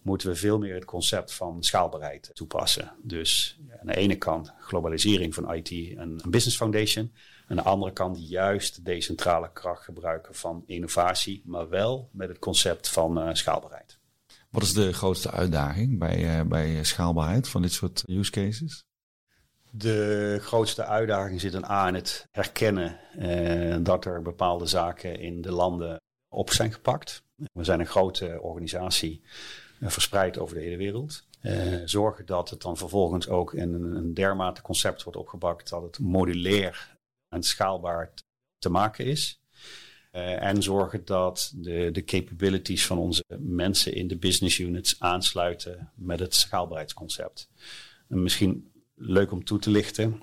moeten 0.02 0.30
we 0.30 0.36
veel 0.36 0.58
meer 0.58 0.76
het 0.76 0.86
concept 0.86 1.34
van 1.34 1.64
schaalbaarheid 1.64 2.30
toepassen. 2.34 2.92
Dus 3.02 3.60
aan 3.80 3.88
de 3.88 3.96
ene 3.96 4.16
kant 4.16 4.54
globalisering 4.60 5.34
van 5.34 5.54
IT 5.54 5.98
en 5.98 6.20
een 6.24 6.32
business 6.32 6.58
foundation. 6.58 7.14
Aan 7.48 7.56
de 7.56 7.64
andere 7.64 7.94
kant 7.94 8.30
juist 8.30 8.76
de 8.76 8.82
decentrale 8.82 9.52
kracht 9.54 9.84
gebruiken 9.84 10.36
van 10.36 10.64
innovatie, 10.66 11.42
maar 11.46 11.70
wel 11.70 12.10
met 12.12 12.28
het 12.30 12.40
concept 12.40 12.90
van 12.90 13.28
uh, 13.28 13.34
schaalbaarheid. 13.34 14.00
Wat 14.50 14.64
is 14.64 14.74
de 14.74 14.94
grootste 14.94 15.32
uitdaging 15.32 16.00
bij, 16.00 16.40
uh, 16.40 16.46
bij 16.46 16.84
schaalbaarheid 16.84 17.48
van 17.48 17.62
dit 17.62 17.74
soort 17.74 18.04
use 18.08 18.32
cases? 18.32 18.84
De 19.72 20.38
grootste 20.42 20.86
uitdaging 20.86 21.42
zit 21.42 21.54
een 21.54 21.70
A 21.70 21.88
in 21.88 21.94
het 21.94 22.28
herkennen 22.32 23.00
uh, 23.20 23.78
dat 23.82 24.06
er 24.06 24.22
bepaalde 24.22 24.66
zaken 24.66 25.20
in 25.20 25.42
de 25.42 25.52
landen 25.52 26.02
op 26.30 26.52
zijn 26.52 26.74
gepakt. 26.74 27.24
We 27.36 27.64
zijn 27.64 27.80
een 27.80 27.86
grote 27.86 28.42
organisatie 28.42 29.22
eh, 29.24 29.30
verspreid 29.82 30.38
over 30.38 30.56
de 30.56 30.62
hele 30.62 30.78
wereld. 30.78 31.28
Uh, 31.42 31.76
zorgen 31.86 32.26
dat 32.26 32.50
het 32.50 32.62
dan 32.62 32.78
vervolgens 32.78 33.28
ook 33.28 33.54
in 33.54 33.74
een, 33.74 34.14
dermate 34.14 34.62
concept 34.62 35.04
wordt 35.04 35.20
opgebakt 35.20 35.70
dat 35.70 35.82
het 35.82 36.00
modulair 36.00 36.98
en 37.30 37.44
schaalbaar 37.44 38.14
te 38.58 38.70
maken 38.70 39.06
is. 39.06 39.42
Uh, 40.12 40.44
en 40.44 40.64
zorgen 40.64 41.06
dat 41.06 41.52
de, 41.56 41.90
de 41.92 42.04
capabilities 42.04 42.86
van 42.86 42.98
onze 42.98 43.24
mensen 43.40 43.94
in 43.94 44.08
de 44.08 44.18
business 44.18 44.60
units 44.60 45.00
aansluiten 45.00 45.92
met 45.96 46.20
het 46.20 46.36
schaalbaarheidsconcept. 46.36 47.50
En 48.08 48.24
misschien 48.24 48.72
leuk 48.96 49.32
om 49.32 49.44
toe 49.44 49.60
te 49.60 49.70
lichten. 49.70 50.22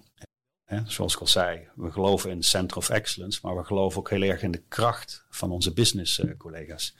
Hè, 0.64 0.80
zoals 0.86 1.14
ik 1.14 1.20
al 1.20 1.26
zei, 1.26 1.68
we 1.74 1.90
geloven 1.90 2.30
in 2.30 2.42
Center 2.42 2.76
of 2.76 2.88
Excellence, 2.88 3.40
maar 3.42 3.56
we 3.56 3.64
geloven 3.64 3.98
ook 3.98 4.10
heel 4.10 4.22
erg 4.22 4.42
in 4.42 4.50
de 4.50 4.62
kracht 4.68 5.24
van 5.30 5.50
onze 5.50 5.72
business 5.72 6.22
collega's. 6.38 6.94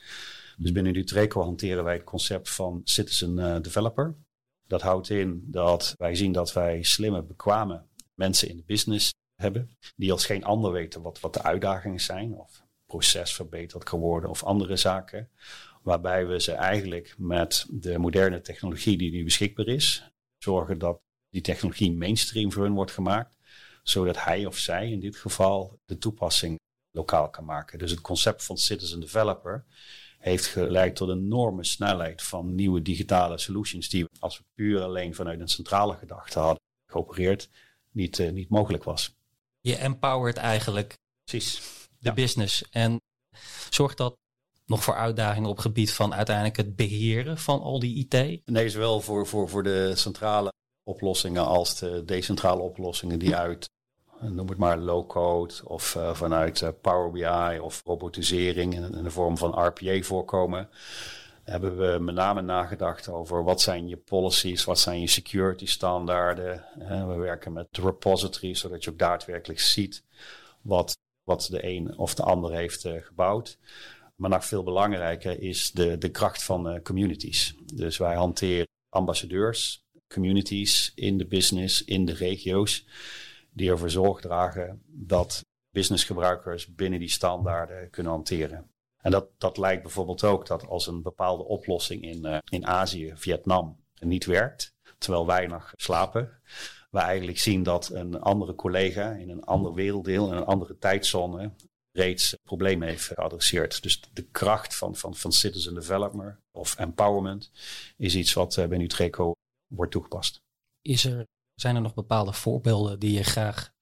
Dus 0.56 0.72
binnen 0.72 0.92
Nutreco 0.92 1.42
hanteren 1.42 1.84
wij 1.84 1.94
het 1.94 2.04
concept 2.04 2.50
van 2.50 2.80
citizen 2.84 3.38
uh, 3.38 3.60
developer. 3.60 4.16
Dat 4.66 4.82
houdt 4.82 5.10
in 5.10 5.44
dat 5.46 5.94
wij 5.96 6.14
zien 6.14 6.32
dat 6.32 6.52
wij 6.52 6.82
slimme, 6.82 7.22
bekwame 7.22 7.84
mensen 8.14 8.48
in 8.48 8.56
de 8.56 8.62
business 8.66 9.14
hebben, 9.34 9.70
die 9.96 10.12
als 10.12 10.26
geen 10.26 10.44
ander 10.44 10.72
weten 10.72 11.02
wat, 11.02 11.20
wat 11.20 11.34
de 11.34 11.42
uitdagingen 11.42 12.00
zijn, 12.00 12.34
of 12.34 12.62
proces 12.86 13.34
verbeterd 13.34 13.84
kan 13.84 14.00
worden, 14.00 14.30
of 14.30 14.44
andere 14.44 14.76
zaken. 14.76 15.30
Waarbij 15.82 16.26
we 16.26 16.40
ze 16.40 16.52
eigenlijk 16.52 17.14
met 17.18 17.66
de 17.70 17.98
moderne 17.98 18.40
technologie 18.40 18.98
die 18.98 19.10
nu 19.10 19.24
beschikbaar 19.24 19.66
is, 19.66 20.10
zorgen 20.38 20.78
dat 20.78 21.00
die 21.30 21.42
technologie 21.42 21.92
mainstream 21.92 22.52
voor 22.52 22.62
hun 22.62 22.74
wordt 22.74 22.92
gemaakt, 22.92 23.34
zodat 23.82 24.24
hij 24.24 24.46
of 24.46 24.58
zij 24.58 24.90
in 24.90 25.00
dit 25.00 25.16
geval 25.16 25.80
de 25.84 25.98
toepassing 25.98 26.58
lokaal 26.90 27.30
kan 27.30 27.44
maken. 27.44 27.78
Dus 27.78 27.90
het 27.90 28.00
concept 28.00 28.44
van 28.44 28.58
citizen 28.58 29.00
developer 29.00 29.64
heeft 30.26 30.46
geleid 30.46 30.96
tot 30.96 31.08
een 31.08 31.24
enorme 31.24 31.64
snelheid 31.64 32.22
van 32.22 32.54
nieuwe 32.54 32.82
digitale 32.82 33.38
solutions 33.38 33.88
die 33.88 34.06
als 34.18 34.38
we 34.38 34.44
puur 34.54 34.82
alleen 34.82 35.14
vanuit 35.14 35.40
een 35.40 35.48
centrale 35.48 35.96
gedachte 35.96 36.38
hadden 36.38 36.60
geopereerd, 36.86 37.48
niet, 37.90 38.18
uh, 38.18 38.32
niet 38.32 38.48
mogelijk 38.48 38.84
was. 38.84 39.14
Je 39.60 39.76
empowert 39.76 40.36
eigenlijk 40.36 40.98
Precies. 41.24 41.60
de 41.98 42.12
business 42.12 42.68
en 42.70 43.00
zorgt 43.70 43.96
dat 43.96 44.16
nog 44.64 44.84
voor 44.84 44.94
uitdagingen 44.94 45.50
op 45.50 45.58
gebied 45.58 45.92
van 45.92 46.14
uiteindelijk 46.14 46.56
het 46.56 46.76
beheren 46.76 47.38
van 47.38 47.60
al 47.60 47.78
die 47.78 47.96
IT? 48.08 48.40
Nee, 48.46 48.68
zowel 48.68 49.00
voor, 49.00 49.26
voor, 49.26 49.48
voor 49.48 49.62
de 49.62 49.92
centrale 49.94 50.52
oplossingen 50.82 51.46
als 51.46 51.78
de 51.78 52.04
decentrale 52.04 52.62
oplossingen 52.62 53.18
die 53.18 53.36
uit, 53.36 53.70
noem 54.20 54.48
het 54.48 54.58
maar 54.58 54.78
low-code 54.78 55.54
of 55.64 55.94
uh, 55.94 56.14
vanuit 56.14 56.60
uh, 56.60 56.68
Power 56.80 57.10
BI 57.10 57.58
of 57.58 57.82
robotisering 57.84 58.74
in, 58.74 58.94
in 58.94 59.02
de 59.02 59.10
vorm 59.10 59.36
van 59.36 59.66
RPA 59.66 60.02
voorkomen 60.02 60.68
hebben 61.46 61.76
we 61.76 61.98
met 61.98 62.14
name 62.14 62.42
nagedacht 62.42 63.08
over 63.08 63.44
wat 63.44 63.60
zijn 63.60 63.88
je 63.88 63.96
policies, 63.96 64.64
wat 64.64 64.78
zijn 64.78 65.00
je 65.00 65.06
security 65.06 65.66
standaarden. 65.66 66.64
We 66.78 67.14
werken 67.16 67.52
met 67.52 67.66
de 67.70 67.80
repository, 67.80 68.54
zodat 68.54 68.84
je 68.84 68.90
ook 68.90 68.98
daadwerkelijk 68.98 69.60
ziet 69.60 70.02
wat, 70.62 70.98
wat 71.24 71.48
de 71.50 71.64
een 71.64 71.98
of 71.98 72.14
de 72.14 72.22
ander 72.22 72.52
heeft 72.52 72.88
gebouwd. 73.00 73.58
Maar 74.14 74.30
nog 74.30 74.44
veel 74.44 74.62
belangrijker 74.62 75.42
is 75.42 75.72
de, 75.72 75.98
de 75.98 76.10
kracht 76.10 76.42
van 76.42 76.82
communities. 76.82 77.54
Dus 77.74 77.96
wij 77.96 78.14
hanteren 78.14 78.66
ambassadeurs, 78.88 79.84
communities 80.08 80.92
in 80.94 81.18
de 81.18 81.26
business, 81.26 81.84
in 81.84 82.04
de 82.04 82.14
regio's, 82.14 82.86
die 83.56 83.70
ervoor 83.70 83.90
zorg 83.90 84.20
dragen 84.20 84.82
dat 84.86 85.44
businessgebruikers 85.70 86.74
binnen 86.74 86.98
die 86.98 87.08
standaarden 87.08 87.90
kunnen 87.90 88.12
hanteren. 88.12 88.70
En 88.96 89.10
dat, 89.10 89.28
dat 89.38 89.56
lijkt 89.56 89.82
bijvoorbeeld 89.82 90.24
ook 90.24 90.46
dat 90.46 90.66
als 90.66 90.86
een 90.86 91.02
bepaalde 91.02 91.44
oplossing 91.44 92.02
in, 92.02 92.26
uh, 92.26 92.38
in 92.50 92.66
Azië, 92.66 93.12
Vietnam, 93.14 93.84
niet 94.00 94.24
werkt, 94.24 94.74
terwijl 94.98 95.26
wij 95.26 95.46
nog 95.46 95.72
slapen, 95.76 96.40
we 96.90 96.98
eigenlijk 96.98 97.38
zien 97.38 97.62
dat 97.62 97.88
een 97.88 98.20
andere 98.20 98.54
collega 98.54 99.10
in 99.10 99.30
een 99.30 99.44
ander 99.44 99.74
werelddeel, 99.74 100.26
in 100.26 100.36
een 100.36 100.44
andere 100.44 100.78
tijdzone, 100.78 101.50
reeds 101.92 102.36
problemen 102.42 102.88
heeft 102.88 103.04
geadresseerd. 103.04 103.82
Dus 103.82 104.00
de 104.12 104.22
kracht 104.22 104.76
van, 104.76 104.96
van, 104.96 105.14
van 105.14 105.32
citizen 105.32 105.74
development 105.74 106.36
of 106.50 106.76
empowerment 106.76 107.50
is 107.96 108.14
iets 108.14 108.32
wat 108.32 108.56
uh, 108.56 108.66
bij 108.66 108.78
Nutreco 108.78 109.32
wordt 109.66 109.92
toegepast. 109.92 110.40
Is 110.82 111.04
er, 111.04 111.26
zijn 111.60 111.76
er 111.76 111.82
nog 111.82 111.94
bepaalde 111.94 112.32
voorbeelden 112.32 112.98
die 112.98 113.12
je 113.12 113.22
graag 113.22 113.74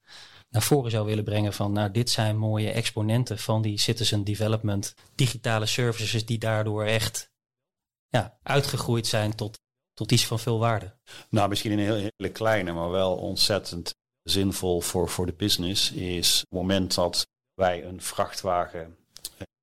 naar 0.50 0.62
voren 0.62 0.90
zou 0.90 1.06
willen 1.06 1.24
brengen 1.24 1.52
van 1.52 1.72
nou 1.72 1.90
dit 1.90 2.10
zijn 2.10 2.36
mooie 2.36 2.70
exponenten 2.70 3.38
van 3.38 3.62
die 3.62 3.78
citizen 3.78 4.24
development 4.24 4.94
digitale 5.14 5.66
services 5.66 6.26
die 6.26 6.38
daardoor 6.38 6.84
echt 6.84 7.32
ja, 8.08 8.38
uitgegroeid 8.42 9.06
zijn 9.06 9.34
tot, 9.34 9.60
tot 9.94 10.12
iets 10.12 10.26
van 10.26 10.38
veel 10.38 10.58
waarde? 10.58 10.94
Nou, 11.28 11.48
misschien 11.48 11.78
een 11.78 12.10
hele 12.16 12.32
kleine, 12.32 12.72
maar 12.72 12.90
wel 12.90 13.16
ontzettend 13.16 13.94
zinvol 14.22 14.80
voor, 14.80 15.08
voor 15.08 15.26
de 15.26 15.32
business 15.32 15.92
is 15.92 16.38
het 16.40 16.50
moment 16.50 16.94
dat 16.94 17.26
wij 17.54 17.84
een 17.84 18.00
vrachtwagen 18.00 18.96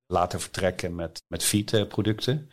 laten 0.05 0.41
vertrekken 0.41 0.95
met, 0.95 1.23
met 1.27 1.43
fietproducten. 1.43 2.51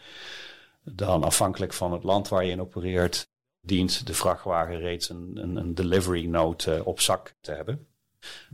Dan 0.82 1.24
afhankelijk 1.24 1.72
van 1.72 1.92
het 1.92 2.02
land 2.02 2.28
waar 2.28 2.44
je 2.44 2.50
in 2.50 2.60
opereert, 2.60 3.28
dient 3.68 4.06
de 4.06 4.14
vrachtwagen 4.14 4.78
reeds 4.78 5.08
een, 5.08 5.30
een, 5.34 5.56
een 5.56 5.74
delivery 5.74 6.26
note 6.26 6.82
op 6.84 7.00
zak 7.00 7.34
te 7.40 7.52
hebben. 7.52 7.86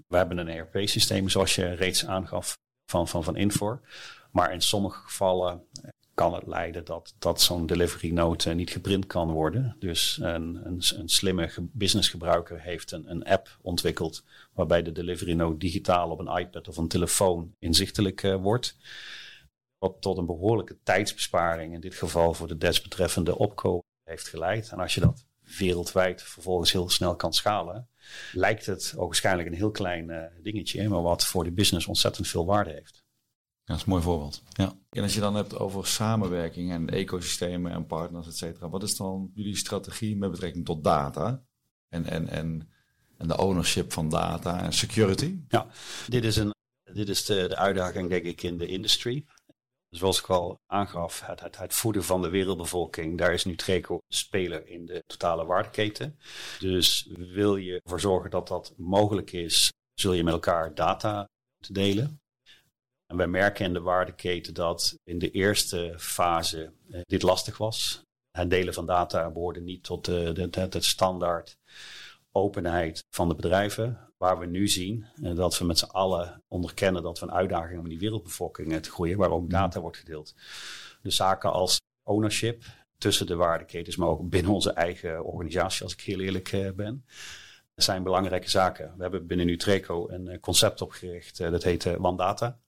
We 0.08 0.16
hebben 0.16 0.38
een 0.38 0.48
ERP-systeem, 0.48 1.28
zoals 1.28 1.54
je 1.54 1.74
reeds 1.74 2.06
aangaf, 2.06 2.56
van, 2.90 3.08
van, 3.08 3.24
van 3.24 3.36
Infor. 3.36 3.80
Maar 4.30 4.52
in 4.52 4.60
sommige 4.60 5.00
gevallen 5.00 5.64
kan 6.14 6.34
het 6.34 6.46
leiden 6.46 6.84
dat, 6.84 7.14
dat 7.18 7.40
zo'n 7.40 7.66
delivery 7.66 8.12
note 8.12 8.50
niet 8.50 8.70
geprint 8.70 9.06
kan 9.06 9.30
worden. 9.30 9.76
Dus 9.78 10.18
een, 10.20 10.66
een, 10.66 10.82
een 10.96 11.08
slimme 11.08 11.50
businessgebruiker 11.58 12.60
heeft 12.60 12.92
een, 12.92 13.10
een 13.10 13.24
app 13.24 13.58
ontwikkeld 13.62 14.24
waarbij 14.52 14.82
de 14.82 14.92
delivery 14.92 15.32
note 15.32 15.58
digitaal 15.58 16.10
op 16.10 16.18
een 16.18 16.38
iPad 16.38 16.68
of 16.68 16.76
een 16.76 16.88
telefoon 16.88 17.54
inzichtelijk 17.58 18.20
wordt. 18.20 18.76
Wat 19.78 19.96
tot 20.00 20.18
een 20.18 20.26
behoorlijke 20.26 20.78
tijdsbesparing, 20.82 21.74
in 21.74 21.80
dit 21.80 21.94
geval 21.94 22.34
voor 22.34 22.48
de 22.48 22.58
desbetreffende 22.58 23.38
opkoop, 23.38 23.84
heeft 24.04 24.28
geleid. 24.28 24.68
En 24.68 24.78
als 24.78 24.94
je 24.94 25.00
dat 25.00 25.24
wereldwijd 25.58 26.22
vervolgens 26.22 26.72
heel 26.72 26.88
snel 26.88 27.16
kan 27.16 27.32
schalen, 27.32 27.88
lijkt 28.32 28.66
het 28.66 28.92
ook 28.96 29.06
waarschijnlijk 29.06 29.48
een 29.48 29.54
heel 29.54 29.70
klein 29.70 30.08
uh, 30.08 30.22
dingetje, 30.42 30.88
maar 30.88 31.02
wat 31.02 31.26
voor 31.26 31.44
de 31.44 31.52
business 31.52 31.86
ontzettend 31.86 32.28
veel 32.28 32.46
waarde 32.46 32.70
heeft. 32.70 33.02
Ja, 33.64 33.72
dat 33.72 33.76
is 33.76 33.82
een 33.82 33.90
mooi 33.90 34.02
voorbeeld. 34.02 34.42
Ja. 34.52 34.76
En 34.90 35.02
als 35.02 35.14
je 35.14 35.20
dan 35.20 35.34
hebt 35.34 35.58
over 35.58 35.86
samenwerking 35.86 36.72
en 36.72 36.88
ecosystemen 36.88 37.72
en 37.72 37.86
partners, 37.86 38.26
et 38.26 38.36
cetera, 38.36 38.68
wat 38.68 38.82
is 38.82 38.96
dan 38.96 39.30
jullie 39.34 39.56
strategie 39.56 40.16
met 40.16 40.30
betrekking 40.30 40.64
tot 40.64 40.84
data 40.84 41.42
en, 41.88 42.04
en, 42.04 42.28
en, 42.28 42.68
en 43.18 43.28
de 43.28 43.38
ownership 43.38 43.92
van 43.92 44.08
data 44.08 44.62
en 44.62 44.72
security? 44.72 45.38
Ja, 45.48 45.66
dit 46.08 46.24
is, 46.24 46.36
een, 46.36 46.54
dit 46.92 47.08
is 47.08 47.24
de, 47.24 47.48
de 47.48 47.56
uitdaging, 47.56 48.08
denk 48.08 48.24
ik, 48.24 48.42
in 48.42 48.58
de 48.58 48.66
industrie. 48.66 49.26
Zoals 49.96 50.18
ik 50.18 50.28
al 50.28 50.60
aangaf, 50.66 51.26
het, 51.26 51.58
het, 51.58 51.74
voeden 51.74 52.04
van 52.04 52.22
de 52.22 52.28
wereldbevolking, 52.28 53.18
daar 53.18 53.32
is 53.32 53.44
Nutreco 53.44 53.98
speler 54.08 54.66
in 54.66 54.86
de 54.86 55.02
totale 55.06 55.44
waardeketen. 55.44 56.18
Dus 56.58 57.08
wil 57.16 57.56
je 57.56 57.80
ervoor 57.82 58.00
zorgen 58.00 58.30
dat 58.30 58.48
dat 58.48 58.74
mogelijk 58.76 59.32
is, 59.32 59.72
zul 59.94 60.12
je 60.12 60.24
met 60.24 60.32
elkaar 60.32 60.74
data 60.74 61.28
te 61.58 61.72
delen. 61.72 62.20
En 63.06 63.16
wij 63.16 63.26
merken 63.26 63.64
in 63.64 63.72
de 63.72 63.80
waardeketen 63.80 64.54
dat 64.54 64.98
in 65.04 65.18
de 65.18 65.30
eerste 65.30 65.94
fase 65.98 66.72
eh, 66.90 67.00
dit 67.04 67.22
lastig 67.22 67.58
was. 67.58 68.02
Het 68.30 68.50
delen 68.50 68.74
van 68.74 68.86
data 68.86 69.30
behoorde 69.30 69.60
niet 69.60 69.84
tot 69.84 70.04
de, 70.04 70.48
de 70.50 70.80
standaard 70.80 71.56
openheid 72.32 73.04
van 73.10 73.28
de 73.28 73.34
bedrijven. 73.34 74.13
Waar 74.24 74.38
we 74.38 74.46
nu 74.46 74.68
zien 74.68 75.06
uh, 75.20 75.36
dat 75.36 75.58
we 75.58 75.64
met 75.64 75.78
z'n 75.78 75.84
allen 75.84 76.42
onderkennen 76.48 77.02
dat 77.02 77.18
we 77.18 77.26
een 77.26 77.32
uitdaging 77.32 77.66
hebben 77.66 77.84
om 77.84 77.90
die 77.90 78.08
wereldbevolking 78.08 78.72
uh, 78.72 78.78
te 78.78 78.90
groeien, 78.90 79.18
waar 79.18 79.30
ook 79.30 79.50
data 79.50 79.80
wordt 79.80 79.96
gedeeld. 79.96 80.34
Dus 81.02 81.16
zaken 81.16 81.52
als 81.52 81.80
ownership 82.02 82.62
tussen 82.98 83.26
de 83.26 83.34
waardeketens, 83.36 83.96
maar 83.96 84.08
ook 84.08 84.28
binnen 84.28 84.52
onze 84.52 84.72
eigen 84.72 85.24
organisatie, 85.24 85.82
als 85.82 85.92
ik 85.92 86.00
heel 86.00 86.20
eerlijk 86.20 86.52
uh, 86.52 86.70
ben, 86.72 87.04
zijn 87.74 88.02
belangrijke 88.02 88.50
zaken. 88.50 88.94
We 88.96 89.02
hebben 89.02 89.26
binnen 89.26 89.46
Nutreco 89.46 90.08
een 90.08 90.40
concept 90.40 90.80
opgericht, 90.80 91.38
dat 91.38 91.62
heet 91.62 91.96
One 91.98 92.16
Data. 92.16 92.58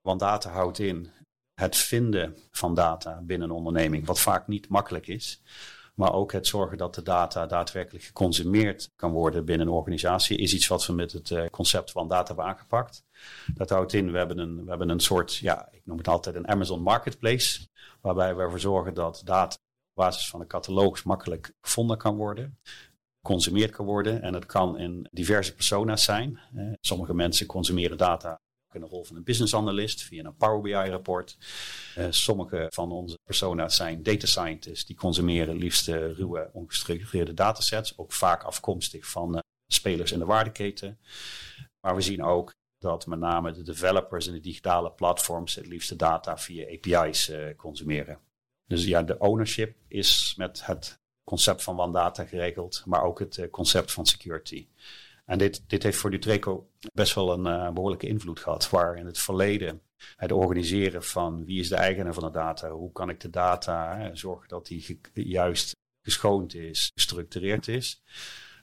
Want 0.00 0.20
data 0.20 0.50
houdt 0.50 0.78
in 0.78 1.10
het 1.54 1.76
vinden 1.76 2.36
van 2.50 2.74
data 2.74 3.20
binnen 3.22 3.48
een 3.48 3.56
onderneming, 3.56 4.06
wat 4.06 4.20
vaak 4.20 4.46
niet 4.46 4.68
makkelijk 4.68 5.06
is. 5.06 5.42
Maar 5.94 6.12
ook 6.12 6.32
het 6.32 6.46
zorgen 6.46 6.78
dat 6.78 6.94
de 6.94 7.02
data 7.02 7.46
daadwerkelijk 7.46 8.04
geconsumeerd 8.04 8.90
kan 8.96 9.12
worden 9.12 9.44
binnen 9.44 9.66
een 9.66 9.72
organisatie, 9.72 10.38
is 10.38 10.54
iets 10.54 10.66
wat 10.66 10.86
we 10.86 10.92
met 10.92 11.12
het 11.12 11.30
uh, 11.30 11.46
concept 11.46 11.90
van 11.90 12.08
data 12.08 12.26
hebben 12.26 12.44
aangepakt. 12.44 13.04
Dat 13.54 13.70
houdt 13.70 13.92
in, 13.92 14.12
we 14.12 14.18
hebben, 14.18 14.38
een, 14.38 14.64
we 14.64 14.68
hebben 14.68 14.88
een 14.88 15.00
soort, 15.00 15.36
ja, 15.36 15.68
ik 15.70 15.82
noem 15.84 15.98
het 15.98 16.08
altijd 16.08 16.34
een 16.34 16.48
Amazon 16.48 16.82
Marketplace, 16.82 17.68
waarbij 18.00 18.34
we 18.34 18.42
ervoor 18.42 18.60
zorgen 18.60 18.94
dat 18.94 19.22
data 19.24 19.54
op 19.54 20.04
basis 20.04 20.28
van 20.28 20.40
een 20.40 20.46
catalogus 20.46 21.02
makkelijk 21.02 21.52
gevonden 21.60 21.98
kan 21.98 22.16
worden 22.16 22.58
consumeerd 23.22 23.70
kan 23.70 23.86
worden. 23.86 24.22
En 24.22 24.34
het 24.34 24.46
kan 24.46 24.78
in 24.78 25.08
diverse 25.10 25.54
persona's 25.54 26.04
zijn. 26.04 26.40
sommige 26.80 27.14
mensen 27.14 27.46
consumeren 27.46 27.96
data 27.96 28.40
in 28.74 28.80
de 28.80 28.86
rol 28.86 29.04
van 29.04 29.16
een 29.16 29.24
business 29.24 29.54
analyst 29.54 30.02
via 30.02 30.24
een 30.24 30.36
Power 30.36 30.60
BI 30.60 30.90
rapport. 30.90 31.36
Uh, 31.98 32.06
sommige 32.10 32.66
van 32.70 32.92
onze 32.92 33.18
persona's 33.24 33.76
zijn 33.76 34.02
data 34.02 34.26
scientists 34.26 34.84
die 34.84 34.96
consumeren 34.96 35.56
liefst 35.56 35.88
uh, 35.88 35.94
ruwe, 36.12 36.50
ongestructureerde 36.52 37.34
datasets, 37.34 37.98
ook 37.98 38.12
vaak 38.12 38.42
afkomstig 38.42 39.06
van 39.06 39.34
uh, 39.34 39.40
spelers 39.72 40.12
in 40.12 40.18
de 40.18 40.24
waardeketen. 40.24 40.98
Maar 41.80 41.94
we 41.94 42.00
zien 42.00 42.22
ook 42.22 42.50
dat 42.78 43.06
met 43.06 43.18
name 43.18 43.52
de 43.52 43.62
developers 43.62 44.26
en 44.26 44.32
de 44.32 44.40
digitale 44.40 44.92
platforms 44.92 45.54
het 45.54 45.66
liefste 45.66 45.96
data 45.96 46.38
via 46.38 46.66
API's 46.66 47.32
consumeren. 47.56 48.18
Dus 48.66 48.84
ja, 48.84 49.02
de 49.02 49.18
ownership 49.18 49.76
is 49.88 50.34
met 50.36 50.66
het 50.66 51.00
concept 51.24 51.62
van 51.62 51.80
One 51.80 51.92
Data 51.92 52.24
geregeld, 52.24 52.82
maar 52.86 53.02
ook 53.02 53.18
het 53.18 53.48
concept 53.50 53.92
van 53.92 54.06
security. 54.06 54.68
En 55.32 55.38
dit, 55.38 55.62
dit 55.66 55.82
heeft 55.82 55.98
voor 55.98 56.10
Nutreco 56.10 56.68
best 56.92 57.14
wel 57.14 57.32
een 57.32 57.74
behoorlijke 57.74 58.06
invloed 58.06 58.40
gehad. 58.40 58.70
Waar 58.70 58.96
in 58.96 59.06
het 59.06 59.18
verleden 59.18 59.82
het 60.16 60.32
organiseren 60.32 61.04
van 61.04 61.44
wie 61.44 61.60
is 61.60 61.68
de 61.68 61.74
eigenaar 61.74 62.14
van 62.14 62.24
de 62.24 62.30
data, 62.30 62.70
hoe 62.70 62.92
kan 62.92 63.08
ik 63.08 63.20
de 63.20 63.30
data 63.30 64.10
zorgen 64.14 64.48
dat 64.48 64.66
die 64.66 65.00
juist 65.12 65.76
geschoond 66.02 66.54
is, 66.54 66.90
gestructureerd 66.94 67.68
is. 67.68 68.02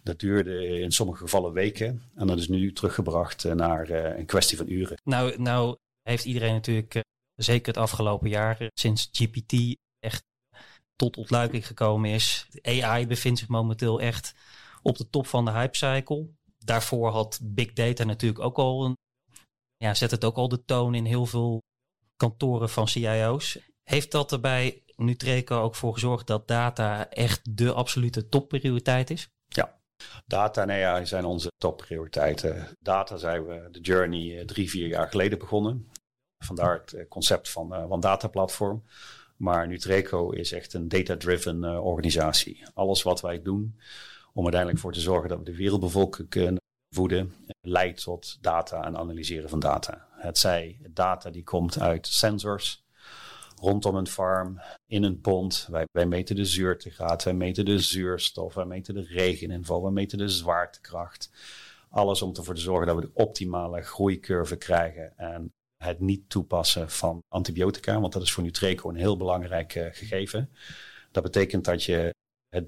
Dat 0.04 0.20
duurde 0.20 0.80
in 0.80 0.92
sommige 0.92 1.20
gevallen 1.20 1.54
weken 1.54 2.04
en 2.16 2.28
dat 2.28 2.38
is 2.38 2.48
nu 2.48 2.74
teruggebracht 2.74 3.44
naar 3.44 3.90
een 3.90 4.26
kwestie 4.26 4.58
van 4.58 4.70
uren. 4.70 4.98
Nou, 5.04 5.42
nou 5.42 5.78
heeft 6.02 6.26
iedereen 6.26 6.54
natuurlijk, 6.54 7.04
zeker 7.36 7.68
het 7.68 7.82
afgelopen 7.82 8.30
jaar, 8.30 8.70
sinds 8.74 9.10
GPT 9.12 9.78
echt 10.00 10.24
tot 10.96 11.18
ontluiking 11.18 11.68
gekomen 11.68 12.10
is. 12.10 12.48
AI 12.62 13.08
bevindt 13.08 13.40
zich 13.40 13.48
momenteel 13.48 14.02
echt 14.02 14.34
op 14.82 14.98
de 14.98 15.10
top 15.10 15.28
van 15.28 15.46
de 15.46 15.52
hypecycle. 15.52 16.38
Daarvoor 16.70 17.10
had 17.10 17.40
big 17.44 17.74
data 17.74 18.04
natuurlijk 18.04 18.44
ook 18.44 18.58
al 18.58 18.86
een, 18.86 18.98
ja, 19.78 19.94
zet 19.94 20.12
het 20.12 20.24
ook 20.24 20.36
al 20.36 20.50
de 20.50 20.66
toon 20.66 20.96
in 20.96 21.06
heel 21.06 21.26
veel 21.26 21.62
kantoren 22.18 22.70
van 22.70 22.88
CIO's. 22.88 23.60
Heeft 23.84 24.12
dat 24.12 24.32
er 24.32 24.40
bij 24.40 24.84
Nutreco 24.96 25.62
ook 25.62 25.76
voor 25.76 25.94
gezorgd 25.94 26.28
dat 26.28 26.48
data 26.48 27.10
echt 27.10 27.58
de 27.58 27.74
absolute 27.74 28.28
topprioriteit 28.28 29.10
is? 29.10 29.28
Ja, 29.48 29.80
data 30.26 30.62
en 30.68 30.86
AI 30.86 31.06
zijn 31.06 31.26
onze 31.26 31.52
topprioriteiten. 31.58 32.68
Data 32.80 33.18
zijn 33.18 33.46
we 33.46 33.68
de 33.72 33.82
journey 33.82 34.40
eh, 34.40 34.46
drie, 34.46 34.70
vier 34.70 34.88
jaar 34.88 35.10
geleden 35.10 35.40
begonnen. 35.40 35.92
Vandaar 36.46 36.80
het 36.80 36.94
eh, 36.94 37.08
concept 37.08 37.50
van, 37.50 37.74
uh, 37.74 37.88
van 37.88 38.00
dataplatform. 38.00 38.84
Maar 39.38 39.68
Nutreco 39.68 40.30
is 40.30 40.52
echt 40.52 40.74
een 40.74 40.88
data-driven 40.88 41.82
organisatie. 41.82 42.64
Alles 42.74 43.04
wat 43.04 43.22
wij 43.22 43.42
doen 43.42 43.80
om 44.34 44.44
uiteindelijk 44.44 44.82
voor 44.82 44.94
te 44.94 45.00
zorgen 45.00 45.30
dat 45.30 45.38
we 45.38 45.44
de 45.44 45.56
wereldbevolking 45.56 46.30
kunnen 46.30 46.62
voeden, 46.96 47.34
leidt 47.62 48.04
tot 48.04 48.38
data 48.42 48.84
en 48.84 48.98
analyseren 48.98 49.50
van 49.50 49.60
data. 49.60 50.08
Het 50.12 50.38
zij 50.38 50.80
data 50.90 51.30
die 51.30 51.44
komt 51.44 51.80
uit 51.80 52.08
sensors 52.08 52.84
rondom 53.60 53.96
een 53.96 54.08
farm, 54.08 54.60
in 54.88 55.04
een 55.04 55.22
pond. 55.22 55.68
Wij, 55.92 56.06
meten 56.06 56.36
de 56.36 56.46
zuurtegraad, 56.46 57.24
wij 57.24 57.34
meten 57.34 57.66
de 57.66 57.80
zuurstof, 57.80 58.54
wij 58.54 58.66
meten 58.66 58.94
de 58.94 59.02
regeninval, 59.02 59.82
wij 59.82 59.92
meten 59.92 60.18
de 60.18 60.30
zwaartekracht. 60.30 61.32
Alles 61.90 62.22
om 62.22 62.36
ervoor 62.36 62.56
te 62.56 62.62
zorgen 62.62 62.88
dat 62.88 62.96
we 62.96 63.02
de 63.02 63.12
optimale 63.14 63.82
groeicurve 63.82 64.56
krijgen 64.56 65.18
en 65.18 65.52
het 65.84 66.00
niet 66.00 66.30
toepassen 66.30 66.90
van 66.90 67.24
antibiotica, 67.28 68.00
want 68.00 68.14
dat 68.14 68.22
is 68.22 68.32
voor 68.32 68.44
Nutreco 68.44 68.90
een 68.90 68.96
heel 68.96 69.18
belangrijk 69.18 69.76
uh, 69.76 69.86
gegeven. 69.92 70.50
Dat 71.12 71.24
betekent 71.24 71.66
dat 71.66 71.84
je 71.84 72.14
het, 72.50 72.66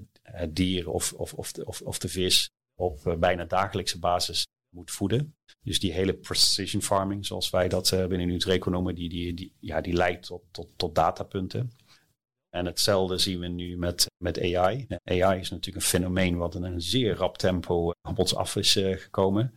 dier 0.56 0.90
of, 0.90 1.12
of, 1.12 1.34
of, 1.34 1.52
de, 1.52 1.64
of, 1.64 1.80
of 1.82 1.98
de 1.98 2.08
vis 2.08 2.50
op 2.74 3.06
uh, 3.06 3.16
bijna 3.16 3.44
dagelijkse 3.44 3.98
basis 3.98 4.46
moet 4.74 4.90
voeden. 4.90 5.36
Dus 5.60 5.80
die 5.80 5.92
hele 5.92 6.14
precision 6.14 6.82
farming, 6.82 7.26
zoals 7.26 7.50
wij 7.50 7.68
dat 7.68 7.90
uh, 7.90 8.06
binnen 8.06 8.26
Nutreco 8.26 8.70
noemen, 8.70 8.94
die, 8.94 9.08
die, 9.08 9.34
die, 9.34 9.52
ja, 9.60 9.80
die 9.80 9.92
leidt 9.92 10.26
tot, 10.26 10.42
tot, 10.50 10.68
tot 10.76 10.94
datapunten. 10.94 11.70
En 12.50 12.66
hetzelfde 12.66 13.18
zien 13.18 13.40
we 13.40 13.46
nu 13.46 13.76
met, 13.76 14.06
met 14.24 14.40
AI. 14.40 14.86
AI 15.04 15.40
is 15.40 15.50
natuurlijk 15.50 15.76
een 15.76 15.90
fenomeen 15.90 16.36
wat 16.36 16.54
in 16.54 16.62
een 16.62 16.80
zeer 16.80 17.14
rap 17.14 17.38
tempo 17.38 17.90
op 18.08 18.18
ons 18.18 18.34
af 18.34 18.56
is 18.56 18.72
gekomen. 18.72 19.54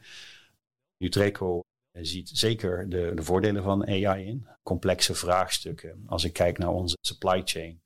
Nutreco 0.98 1.62
ziet 1.91 2.29
zeker 2.29 2.89
de, 2.89 3.12
de 3.15 3.24
voordelen 3.24 3.63
van 3.63 3.88
AI 3.88 4.25
in. 4.25 4.48
Complexe 4.63 5.15
vraagstukken. 5.15 6.03
Als 6.05 6.24
ik 6.24 6.34
kijk 6.34 6.58
naar 6.58 6.70
onze 6.70 6.98
supply 7.01 7.41
chain 7.46 7.82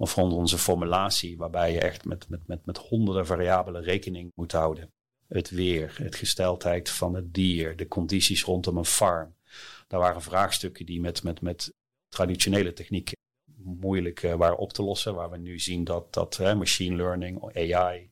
of 0.00 0.18
onze 0.18 0.58
formulatie, 0.58 1.36
waarbij 1.36 1.72
je 1.72 1.80
echt 1.80 2.04
met, 2.04 2.28
met, 2.28 2.46
met, 2.46 2.66
met 2.66 2.78
honderden 2.78 3.26
variabelen 3.26 3.82
rekening 3.82 4.32
moet 4.34 4.52
houden. 4.52 4.92
Het 5.28 5.50
weer, 5.50 5.94
het 6.02 6.14
gesteldheid 6.14 6.90
van 6.90 7.14
het 7.14 7.34
dier, 7.34 7.76
de 7.76 7.88
condities 7.88 8.44
rondom 8.44 8.76
een 8.76 8.84
farm. 8.84 9.34
Daar 9.86 10.00
waren 10.00 10.22
vraagstukken 10.22 10.86
die 10.86 11.00
met, 11.00 11.22
met, 11.22 11.40
met 11.40 11.72
traditionele 12.08 12.72
technieken 12.72 13.16
moeilijk 13.62 14.22
uh, 14.22 14.34
waren 14.34 14.58
op 14.58 14.72
te 14.72 14.82
lossen. 14.82 15.14
Waar 15.14 15.30
we 15.30 15.38
nu 15.38 15.58
zien 15.58 15.84
dat, 15.84 16.14
dat 16.14 16.38
machine 16.38 16.96
learning, 16.96 17.56
AI, 17.56 18.10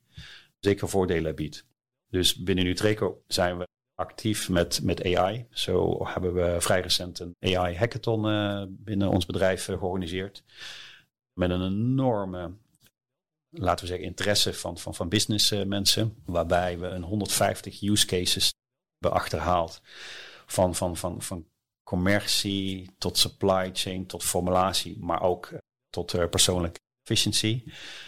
zeker 0.60 0.88
voordelen 0.88 1.34
biedt. 1.34 1.66
Dus 2.10 2.36
binnen 2.36 2.64
Nutreco 2.64 3.22
zijn 3.26 3.58
we 3.58 3.66
actief 3.94 4.48
met, 4.48 4.82
met 4.82 5.04
AI. 5.04 5.46
Zo 5.50 6.06
hebben 6.06 6.34
we 6.34 6.56
vrij 6.60 6.80
recent 6.80 7.18
een 7.18 7.56
AI 7.56 7.76
hackathon 7.76 8.26
uh, 8.26 8.62
binnen 8.68 9.08
ons 9.08 9.26
bedrijf 9.26 9.68
uh, 9.68 9.78
georganiseerd. 9.78 10.44
Met 11.38 11.50
een 11.50 11.62
enorme, 11.62 12.56
laten 13.50 13.84
we 13.84 13.90
zeggen, 13.90 14.06
interesse 14.06 14.54
van, 14.54 14.78
van, 14.78 14.94
van 14.94 15.08
business 15.08 15.52
uh, 15.52 15.64
mensen. 15.64 16.22
Waarbij 16.24 16.78
we 16.78 16.86
een 16.86 17.02
150 17.02 17.82
use 17.82 18.06
cases 18.06 18.52
hebben 18.98 19.20
achterhaald. 19.20 19.80
Van, 20.46 20.74
van, 20.74 20.96
van, 20.96 21.22
van 21.22 21.46
commercie 21.82 22.90
tot 22.98 23.18
supply 23.18 23.70
chain 23.72 24.06
tot 24.06 24.24
formulatie. 24.24 24.98
Maar 24.98 25.22
ook 25.22 25.52
tot 25.88 26.30
persoonlijk 26.30 26.78
efficiency, 27.02 27.64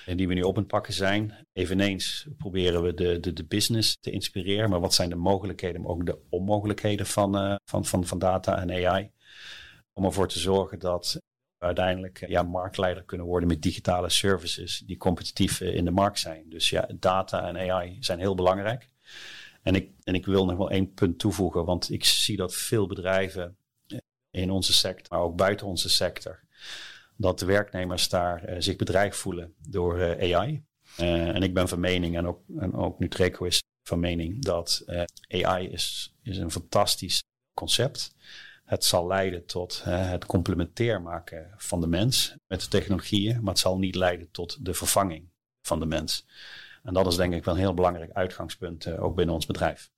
en 0.07 0.17
die 0.17 0.29
we 0.29 0.35
nu 0.35 0.43
op 0.43 0.57
het 0.57 0.67
pakken 0.67 0.93
zijn. 0.93 1.47
Eveneens 1.53 2.27
proberen 2.37 2.83
we 2.83 2.95
de, 2.95 3.21
de, 3.21 3.33
de 3.33 3.45
business 3.45 3.97
te 4.01 4.11
inspireren, 4.11 4.71
maar 4.71 4.81
wat 4.81 4.95
zijn 4.95 5.09
de 5.09 5.17
mogelijkheden, 5.17 5.81
maar 5.81 5.91
ook 5.91 6.07
de 6.07 6.19
onmogelijkheden 6.29 7.07
van, 7.07 7.59
van, 7.65 7.85
van, 7.85 8.07
van 8.07 8.19
data 8.19 8.59
en 8.59 8.87
AI? 8.87 9.11
Om 9.93 10.05
ervoor 10.05 10.29
te 10.29 10.39
zorgen 10.39 10.79
dat 10.79 11.21
uiteindelijk 11.59 12.25
ja, 12.29 12.43
marktleider 12.43 13.03
kunnen 13.03 13.27
worden 13.27 13.49
met 13.49 13.63
digitale 13.63 14.09
services 14.09 14.83
die 14.87 14.97
competitief 14.97 15.61
in 15.61 15.85
de 15.85 15.91
markt 15.91 16.19
zijn. 16.19 16.45
Dus 16.49 16.71
ja, 16.71 16.89
data 16.95 17.49
en 17.49 17.71
AI 17.71 17.97
zijn 18.01 18.19
heel 18.19 18.35
belangrijk. 18.35 18.89
En 19.63 19.75
ik, 19.75 19.91
en 20.05 20.15
ik 20.15 20.27
wil 20.27 20.45
nog 20.45 20.57
wel 20.57 20.71
één 20.71 20.93
punt 20.93 21.19
toevoegen, 21.19 21.65
want 21.65 21.91
ik 21.91 22.05
zie 22.05 22.37
dat 22.37 22.55
veel 22.55 22.87
bedrijven 22.87 23.57
in 24.31 24.51
onze 24.51 24.73
sector, 24.73 25.17
maar 25.19 25.27
ook 25.27 25.37
buiten 25.37 25.67
onze 25.67 25.89
sector, 25.89 26.41
dat 27.17 27.39
de 27.39 27.47
werknemers 27.47 28.09
daar 28.09 28.55
zich 28.59 28.77
bedreigd 28.77 29.17
voelen 29.17 29.55
door 29.69 30.17
AI. 30.21 30.63
En 30.97 31.43
ik 31.43 31.55
ben 31.55 31.69
van 31.69 31.81
mening, 31.81 32.17
en 32.17 32.27
ook, 32.27 32.41
en 32.59 32.75
ook 32.75 32.99
Nutreco 32.99 33.45
is 33.45 33.63
van 33.89 34.01
mening, 34.01 34.43
dat 34.43 34.85
AI 35.29 35.69
is, 35.69 36.15
is 36.23 36.37
een 36.37 36.51
fantastisch 36.51 37.23
concept. 37.55 38.15
Het 38.69 38.85
zal 38.85 39.07
leiden 39.07 39.47
tot 39.47 39.85
het 39.85 40.27
complementair 40.27 41.03
maken 41.03 41.51
van 41.57 41.81
de 41.81 41.87
mens 41.87 42.37
met 42.47 42.61
de 42.61 42.69
technologieën, 42.69 43.41
maar 43.41 43.53
het 43.53 43.59
zal 43.59 43.79
niet 43.79 43.95
leiden 43.95 44.31
tot 44.31 44.65
de 44.65 44.75
vervanging 44.75 45.29
van 45.63 45.81
de 45.81 45.87
mens. 45.87 46.27
En 46.83 46.95
dat 46.95 47.07
is 47.07 47.17
denk 47.17 47.35
ik 47.35 47.45
wel 47.45 47.55
een 47.55 47.61
heel 47.61 47.75
belangrijk 47.75 48.13
uitgangspunt, 48.13 48.99
ook 48.99 49.15
binnen 49.15 49.35
ons 49.35 49.47
bedrijf. 49.47 49.91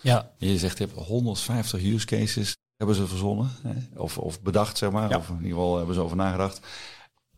Ja, 0.00 0.32
je 0.38 0.58
zegt 0.58 0.78
je 0.78 0.84
hebt 0.84 0.98
150 0.98 1.82
use 1.82 2.06
cases 2.06 2.56
hebben 2.76 2.96
ze 2.96 3.06
verzonnen 3.06 3.50
hè? 3.62 4.00
Of, 4.00 4.18
of 4.18 4.42
bedacht, 4.42 4.78
zeg 4.78 4.90
maar. 4.90 5.16
Of 5.16 5.28
in 5.28 5.34
ieder 5.34 5.48
geval 5.48 5.76
hebben 5.76 5.94
ze 5.94 6.00
over 6.00 6.16
nagedacht. 6.16 6.66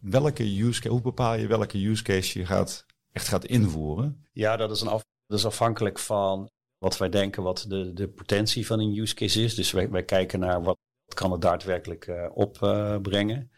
Welke 0.01 0.61
use 0.61 0.81
case, 0.81 0.93
hoe 0.93 1.01
bepaal 1.01 1.35
je 1.35 1.47
welke 1.47 1.87
use 1.87 2.03
case 2.03 2.39
je 2.39 2.47
gaat, 2.47 2.87
echt 3.13 3.29
gaat 3.29 3.45
invoeren? 3.45 4.27
Ja, 4.33 4.57
dat 4.57 4.71
is, 4.71 4.81
een 4.81 4.89
af, 4.89 5.03
dat 5.27 5.39
is 5.39 5.47
afhankelijk 5.47 5.99
van 5.99 6.51
wat 6.79 6.99
wij 6.99 7.09
denken 7.09 7.43
wat 7.43 7.65
de, 7.69 7.93
de 7.93 8.09
potentie 8.09 8.67
van 8.67 8.81
een 8.81 8.97
use 8.97 9.15
case 9.15 9.43
is. 9.43 9.55
Dus 9.55 9.71
wij, 9.71 9.91
wij 9.91 10.05
kijken 10.05 10.41
naar 10.41 10.63
wat 10.63 10.77
kan 11.15 11.33
het 11.33 11.41
daadwerkelijk 11.41 12.07
uh, 12.07 12.27
opbrengen. 12.35 13.51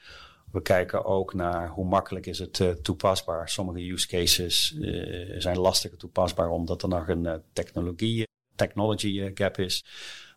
We 0.53 0.63
kijken 0.63 1.05
ook 1.05 1.35
naar 1.35 1.69
hoe 1.69 1.85
makkelijk 1.85 2.27
is 2.27 2.39
het 2.39 2.59
uh, 2.59 2.71
toepasbaar. 2.71 3.49
Sommige 3.49 3.91
use 3.91 4.07
cases 4.07 4.73
uh, 4.73 5.35
zijn 5.41 5.59
lastiger 5.59 5.99
toepasbaar 5.99 6.51
omdat 6.51 6.83
er 6.83 6.89
nog 6.89 7.09
een 7.09 7.43
technologie, 7.53 8.27
technology 8.55 9.31
gap 9.35 9.59
is. 9.59 9.85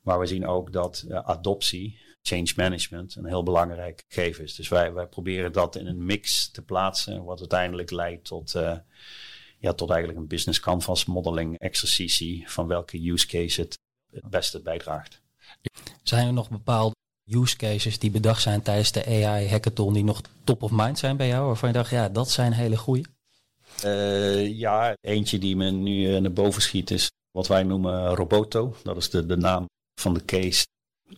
Maar 0.02 0.20
we 0.20 0.26
zien 0.26 0.48
ook 0.48 0.72
dat 0.72 1.06
adoptie, 1.10 2.00
change 2.22 2.54
management, 2.56 3.16
een 3.16 3.26
heel 3.26 3.44
belangrijk 3.44 4.04
gegeven 4.08 4.44
is. 4.44 4.56
Dus 4.56 4.68
wij, 4.68 4.94
wij 4.94 5.08
proberen 5.08 5.52
dat 5.52 5.76
in 5.76 5.88
een 5.88 6.06
mix 6.06 6.52
te 6.52 6.62
plaatsen, 6.62 7.24
wat 7.24 7.40
uiteindelijk 7.40 7.92
leidt 7.92 8.26
tot, 8.26 8.56
ja, 9.64 9.74
tot 9.74 9.90
eigenlijk 9.90 10.20
een 10.20 10.28
business 10.28 10.60
canvas 10.60 11.06
modeling 11.06 11.60
exercitie 11.60 12.44
van 12.48 12.68
welke 12.68 13.10
use 13.12 13.28
case 13.28 13.62
het 13.62 13.78
het 14.12 14.30
beste 14.30 14.62
bijdraagt. 14.62 15.22
Zijn 16.04 16.28
er 16.28 16.34
nog 16.34 16.50
bepaalde 16.50 16.96
use 17.26 17.56
cases 17.56 18.00
die 18.00 18.12
bedacht 18.12 18.42
zijn 18.42 18.62
tijdens 18.62 18.92
de 18.92 19.06
AI 19.06 19.50
hackathon 19.50 19.94
die 19.94 20.04
nog 20.04 20.22
top 20.44 20.64
of 20.64 20.72
mind 20.72 21.00
zijn 21.00 21.18
bij 21.18 21.28
jou? 21.28 21.46
Waarvan 21.46 21.70
je 21.70 21.76
dacht, 21.76 21.90
ja, 21.90 22.10
dat 22.10 22.30
zijn 22.30 22.54
hele 22.54 22.78
goede. 22.78 23.10
Uh, 23.86 24.58
ja, 24.58 24.94
eentje 25.02 25.40
die 25.40 25.56
me 25.56 25.72
nu 25.72 26.20
naar 26.20 26.34
boven 26.34 26.62
schiet 26.62 26.92
is 26.92 27.12
wat 27.32 27.48
wij 27.48 27.64
noemen 27.64 28.16
Roboto. 28.16 28.76
Dat 28.84 28.98
is 28.98 29.10
de, 29.10 29.26
de 29.26 29.38
naam 29.38 29.66
van 30.02 30.14
de 30.14 30.26
case 30.26 30.66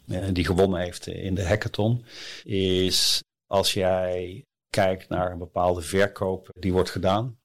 uh, 0.08 0.27
die 0.34 0.45
gewonnen 0.45 0.79
heeft 0.79 1.08
in 1.08 1.36
de 1.36 1.47
hackathon, 1.47 2.05
is 2.43 3.23
als 3.47 3.73
jij 3.73 4.43
kijkt 4.69 5.10
naar 5.10 5.31
een 5.31 5.38
bepaalde 5.38 5.81
verkoop 5.81 6.49
die 6.53 6.73
wordt 6.73 6.89
gedaan, 6.89 7.38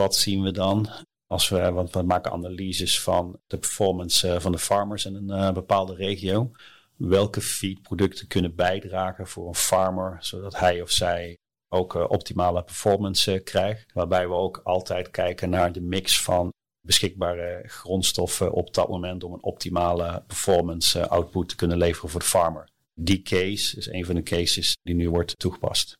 wat 0.00 0.14
zien 0.14 0.42
we 0.42 0.50
dan? 0.50 0.88
Als 1.26 1.48
we, 1.48 1.72
want 1.72 1.90
we 1.90 2.02
maken 2.02 2.32
analyses 2.32 3.02
van 3.02 3.40
de 3.46 3.58
performance 3.58 4.28
uh, 4.28 4.40
van 4.40 4.52
de 4.52 4.58
farmers 4.58 5.04
in 5.04 5.14
een 5.14 5.28
uh, 5.28 5.52
bepaalde 5.52 5.94
regio. 5.94 6.50
Welke 6.96 7.40
feedproducten 7.40 8.26
kunnen 8.26 8.54
bijdragen 8.54 9.26
voor 9.26 9.48
een 9.48 9.54
farmer, 9.54 10.16
zodat 10.20 10.58
hij 10.58 10.82
of 10.82 10.90
zij 10.90 11.38
ook 11.68 11.94
optimale 11.94 12.64
performance 12.64 13.40
krijgt. 13.44 13.92
Waarbij 13.92 14.28
we 14.28 14.34
ook 14.34 14.60
altijd 14.64 15.10
kijken 15.10 15.50
naar 15.50 15.72
de 15.72 15.80
mix 15.80 16.22
van 16.22 16.52
beschikbare 16.86 17.62
grondstoffen 17.66 18.52
op 18.52 18.74
dat 18.74 18.88
moment 18.88 19.24
om 19.24 19.32
een 19.32 19.42
optimale 19.42 20.24
performance 20.26 21.08
output 21.08 21.48
te 21.48 21.56
kunnen 21.56 21.78
leveren 21.78 22.10
voor 22.10 22.20
de 22.20 22.26
farmer. 22.26 22.68
Die 22.94 23.22
case 23.22 23.76
is 23.76 23.86
een 23.86 24.04
van 24.04 24.14
de 24.14 24.22
cases 24.22 24.76
die 24.82 24.94
nu 24.94 25.10
wordt 25.10 25.38
toegepast. 25.38 25.98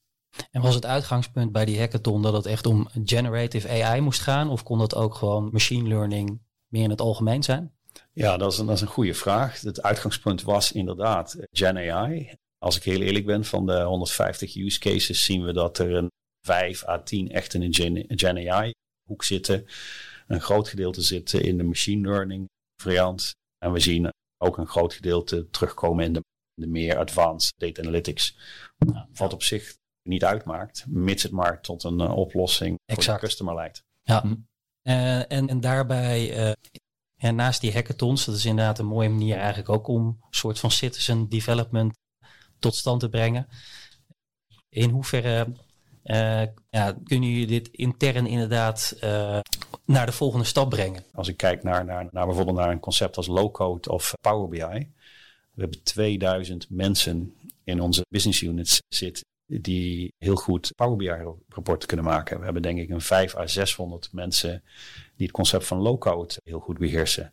En 0.51 0.63
was 0.63 0.75
het 0.75 0.87
uitgangspunt 0.87 1.53
bij 1.53 1.65
die 1.65 1.79
hackathon 1.79 2.23
dat 2.23 2.33
het 2.33 2.47
echt 2.47 2.67
om 2.67 2.89
generative 3.05 3.69
AI 3.69 4.01
moest 4.01 4.21
gaan? 4.21 4.51
Of 4.51 4.63
kon 4.63 4.79
dat 4.79 4.95
ook 4.95 5.15
gewoon 5.15 5.49
machine 5.53 5.89
learning 5.89 6.41
meer 6.69 6.83
in 6.83 6.91
het 6.91 7.01
algemeen 7.01 7.43
zijn? 7.43 7.73
Ja, 8.13 8.37
dat 8.37 8.53
is 8.53 8.59
een, 8.59 8.67
dat 8.67 8.75
is 8.75 8.81
een 8.81 8.87
goede 8.87 9.15
vraag. 9.15 9.61
Het 9.61 9.83
uitgangspunt 9.83 10.43
was 10.43 10.73
inderdaad 10.73 11.37
Gen 11.51 11.77
AI. 11.77 12.35
Als 12.59 12.77
ik 12.77 12.83
heel 12.83 13.01
eerlijk 13.01 13.27
ben, 13.27 13.45
van 13.45 13.67
de 13.67 13.83
150 13.83 14.57
use 14.57 14.79
cases 14.79 15.25
zien 15.25 15.45
we 15.45 15.53
dat 15.53 15.79
er 15.79 15.95
een 15.95 16.09
5 16.47 16.87
à 16.87 17.03
10 17.03 17.31
echt 17.31 17.55
in 17.55 17.63
een 17.63 17.75
Gen, 17.75 18.05
Gen 18.09 18.51
AI 18.51 18.73
hoek 19.09 19.25
zitten. 19.25 19.67
Een 20.27 20.41
groot 20.41 20.69
gedeelte 20.69 21.03
zit 21.03 21.33
in 21.33 21.57
de 21.57 21.63
machine 21.63 22.09
learning 22.09 22.47
variant. 22.83 23.33
En 23.59 23.73
we 23.73 23.81
zien 23.81 24.11
ook 24.43 24.59
een 24.59 24.67
groot 24.67 24.95
gedeelte 24.95 25.49
terugkomen 25.51 26.05
in 26.05 26.13
de, 26.13 26.21
de 26.55 26.67
meer 26.67 26.97
advanced 26.97 27.53
data 27.57 27.83
analytics. 27.83 28.37
Nou, 28.79 29.07
wat 29.15 29.33
op 29.33 29.43
zich 29.43 29.75
niet 30.03 30.25
uitmaakt, 30.25 30.85
mits 30.89 31.23
het 31.23 31.33
maar 31.33 31.61
tot 31.61 31.85
een 31.85 32.01
uh, 32.01 32.17
oplossing 32.17 32.79
exact. 32.87 33.05
voor 33.05 33.15
de 33.15 33.21
customer 33.21 33.55
leidt. 33.55 33.85
Ja, 34.03 34.21
hm. 34.21 34.35
uh, 34.83 35.33
en, 35.33 35.49
en 35.49 35.61
daarbij, 35.61 36.49
uh, 36.49 36.53
ja, 37.15 37.31
naast 37.31 37.61
die 37.61 37.73
hackathons, 37.73 38.25
dat 38.25 38.35
is 38.35 38.45
inderdaad 38.45 38.79
een 38.79 38.87
mooie 38.87 39.09
manier 39.09 39.37
eigenlijk 39.37 39.69
ook 39.69 39.89
om 39.89 40.07
een 40.07 40.19
soort 40.31 40.59
van 40.59 40.71
citizen 40.71 41.29
development 41.29 41.99
tot 42.59 42.75
stand 42.75 43.01
te 43.01 43.09
brengen. 43.09 43.49
In 44.69 44.91
hoeverre 44.91 45.53
ja, 46.71 46.97
kunnen 47.05 47.29
jullie 47.29 47.47
dit 47.47 47.69
intern 47.69 48.27
inderdaad 48.27 48.97
naar 49.85 50.07
de 50.07 50.13
volgende 50.13 50.45
stap 50.45 50.71
brengen? 50.71 51.05
Als 51.13 51.29
ik 51.29 51.37
kijk 51.37 51.63
naar, 51.63 51.85
naar, 51.85 52.09
naar 52.11 52.27
bijvoorbeeld 52.27 52.57
naar 52.57 52.71
een 52.71 52.81
concept 52.81 53.17
als 53.17 53.27
low-code 53.27 53.91
of 53.91 54.13
Power 54.21 54.49
BI. 54.49 54.93
We 55.51 55.61
hebben 55.61 55.83
2000 55.83 56.71
mensen 56.71 57.35
in 57.65 57.81
onze 57.81 58.07
business 58.09 58.43
units 58.43 58.83
zitten 58.89 59.25
die 59.51 60.13
heel 60.19 60.37
goed 60.37 60.73
Power 60.77 60.97
BI 60.97 61.35
rapporten 61.49 61.89
kunnen 61.89 62.07
maken. 62.07 62.39
We 62.39 62.45
hebben 62.45 62.63
denk 62.63 62.79
ik 62.79 62.91
een 62.91 63.01
5 63.01 63.37
à 63.37 63.47
600 63.47 64.13
mensen 64.13 64.63
die 65.17 65.27
het 65.27 65.37
concept 65.37 65.67
van 65.67 65.79
low-code 65.79 66.35
heel 66.45 66.61
goed 66.61 66.79
beheersen. 66.79 67.33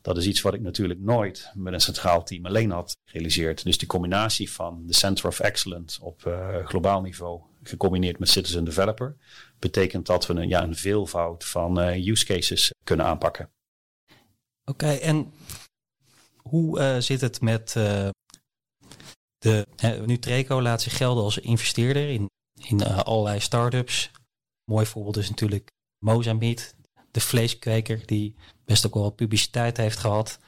Dat 0.00 0.16
is 0.16 0.26
iets 0.26 0.40
wat 0.40 0.54
ik 0.54 0.60
natuurlijk 0.60 1.00
nooit 1.00 1.50
met 1.54 1.72
een 1.72 1.80
centraal 1.80 2.24
team 2.24 2.46
alleen 2.46 2.70
had 2.70 2.96
gerealiseerd. 3.04 3.64
Dus 3.64 3.78
die 3.78 3.88
combinatie 3.88 4.50
van 4.50 4.82
de 4.86 4.92
Center 4.92 5.26
of 5.26 5.40
Excellence 5.40 6.02
op 6.02 6.24
uh, 6.26 6.66
globaal 6.66 7.00
niveau, 7.00 7.40
gecombineerd 7.62 8.18
met 8.18 8.28
Citizen 8.28 8.64
Developer, 8.64 9.16
betekent 9.58 10.06
dat 10.06 10.26
we 10.26 10.34
een, 10.34 10.48
ja, 10.48 10.62
een 10.62 10.76
veelvoud 10.76 11.44
van 11.44 11.80
uh, 11.80 12.06
use 12.06 12.24
cases 12.24 12.72
kunnen 12.84 13.06
aanpakken. 13.06 13.50
Oké, 14.64 14.90
en 14.92 15.32
hoe 16.36 16.78
uh, 16.78 16.96
zit 16.98 17.20
het 17.20 17.40
met 17.40 17.74
de, 19.38 19.66
Nutreco 20.06 20.62
laat 20.62 20.82
zich 20.82 20.96
gelden 20.96 21.24
als 21.24 21.38
investeerder 21.38 22.08
in, 22.08 22.30
in 22.68 22.80
uh, 22.80 22.98
allerlei 22.98 23.40
start-ups. 23.40 24.10
Mooi 24.64 24.86
voorbeeld 24.86 25.16
is 25.16 25.28
natuurlijk 25.28 25.70
Mozambique, 25.98 26.72
de 27.10 27.20
vleeskweker 27.20 28.06
die 28.06 28.34
best 28.64 28.86
ook 28.86 28.94
wel 28.94 29.10
publiciteit 29.10 29.76
heeft 29.76 29.98
gehad. 29.98 30.38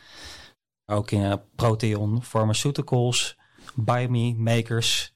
Ook 0.86 1.10
in 1.10 1.20
uh, 1.20 1.34
Proteon 1.54 2.22
Pharmaceuticals, 2.22 3.36
Biome 3.74 4.34
Makers. 4.34 5.12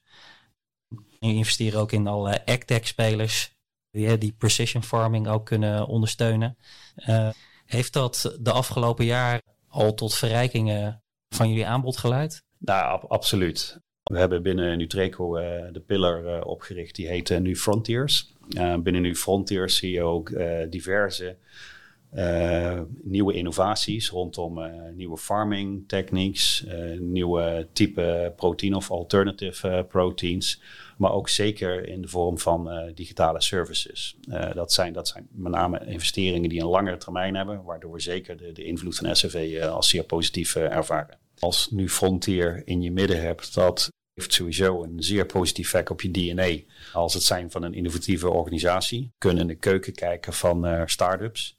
En 1.19 1.29
investeren 1.29 1.79
ook 1.79 1.91
in 1.91 2.07
allerlei 2.07 2.37
agtech 2.45 2.87
spelers 2.87 3.55
die, 3.91 4.17
die 4.17 4.31
precision 4.31 4.83
farming 4.83 5.27
ook 5.27 5.45
kunnen 5.45 5.87
ondersteunen. 5.87 6.57
Uh, 6.95 7.29
heeft 7.65 7.93
dat 7.93 8.35
de 8.39 8.51
afgelopen 8.51 9.05
jaar 9.05 9.41
al 9.67 9.93
tot 9.93 10.13
verrijkingen 10.13 11.03
van 11.29 11.49
jullie 11.49 11.67
aanbod 11.67 11.97
geleid? 11.97 12.44
Nou, 12.65 13.05
absoluut. 13.07 13.79
We 14.03 14.17
hebben 14.17 14.43
binnen 14.43 14.77
Nutreco 14.77 15.37
uh, 15.37 15.43
de 15.71 15.79
pillar 15.79 16.23
uh, 16.23 16.41
opgericht, 16.45 16.95
die 16.95 17.07
heet 17.07 17.29
uh, 17.29 17.37
nu 17.37 17.55
Frontiers. 17.55 18.33
binnen 18.79 19.01
nu 19.01 19.15
Frontiers 19.15 19.77
zie 19.77 19.91
je 19.91 20.01
ook 20.01 20.33
diverse 20.69 21.37
nieuwe 23.03 23.33
innovaties 23.33 24.09
rondom 24.09 24.59
nieuwe 24.95 25.17
farming 25.17 25.87
techniques, 25.87 26.65
nieuwe 26.99 27.67
type 27.73 28.33
protein 28.35 28.75
of 28.75 28.91
alternative 28.91 29.85
proteins, 29.89 30.61
maar 30.97 31.11
ook 31.11 31.29
zeker 31.29 31.87
in 31.87 32.01
de 32.01 32.07
vorm 32.07 32.39
van 32.39 32.91
digitale 32.93 33.41
services. 33.41 34.17
dat, 34.53 34.71
zijn, 34.73 34.93
dat 34.93 35.07
zijn 35.07 35.27
met 35.31 35.51
name 35.51 35.85
investeringen 35.85 36.49
die 36.49 36.61
een 36.61 36.67
langere 36.67 36.97
termijn 36.97 37.35
hebben, 37.35 37.63
waardoor 37.63 37.91
we 37.91 37.99
zeker 37.99 38.37
de, 38.37 38.51
de 38.51 38.63
invloed 38.63 38.95
van 38.97 39.15
SFV 39.15 39.61
als 39.61 39.89
zeer 39.89 40.03
positief 40.03 40.55
ervaren. 40.55 41.24
Als 41.39 41.71
nu 41.71 41.89
Frontier 41.89 42.61
in 42.65 42.81
je 42.81 42.91
midden 42.91 43.21
hebt, 43.21 43.53
dat 43.53 43.89
heeft 44.13 44.33
sowieso 44.33 44.83
een 44.83 45.03
zeer 45.03 45.25
positief 45.25 45.65
effect 45.65 45.89
op 45.89 46.01
je 46.01 46.11
DNA. 46.11 46.73
Als 46.93 47.13
het 47.13 47.23
zijn 47.23 47.51
van 47.51 47.63
een 47.63 47.73
innovatieve 47.73 48.29
organisatie. 48.29 49.11
Kunnen 49.17 49.41
in 49.41 49.47
de 49.47 49.55
keuken 49.55 49.93
kijken 49.93 50.33
van 50.33 50.67
uh, 50.67 50.81
start-ups. 50.85 51.57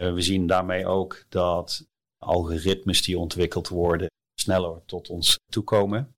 Uh, 0.00 0.12
we 0.12 0.20
zien 0.20 0.46
daarmee 0.46 0.86
ook 0.86 1.24
dat 1.28 1.86
algoritmes 2.18 3.02
die 3.02 3.18
ontwikkeld 3.18 3.68
worden 3.68 4.10
sneller 4.40 4.82
tot 4.86 5.08
ons 5.08 5.38
toekomen. 5.52 6.14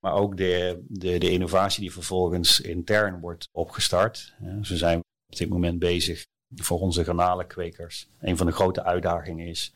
Maar 0.00 0.12
ook 0.12 0.36
de, 0.36 0.84
de, 0.88 1.18
de 1.18 1.30
innovatie 1.30 1.80
die 1.80 1.92
vervolgens 1.92 2.60
intern 2.60 3.20
wordt 3.20 3.48
opgestart. 3.52 4.34
Ze 4.62 4.76
zijn 4.76 4.98
op 4.98 5.36
dit 5.36 5.48
moment 5.48 5.78
bezig 5.78 6.24
voor 6.54 6.80
onze 6.80 7.04
garnalenkwekers. 7.04 8.08
Een 8.20 8.36
van 8.36 8.46
de 8.46 8.52
grote 8.52 8.84
uitdagingen 8.84 9.46
is 9.46 9.72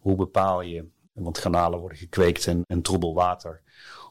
hoe 0.00 0.16
bepaal 0.16 0.60
je 0.60 0.88
want 1.12 1.38
garnalen 1.38 1.78
worden 1.78 1.98
gekweekt 1.98 2.46
in, 2.46 2.62
in 2.66 2.82
troebel 2.82 3.14
water. 3.14 3.62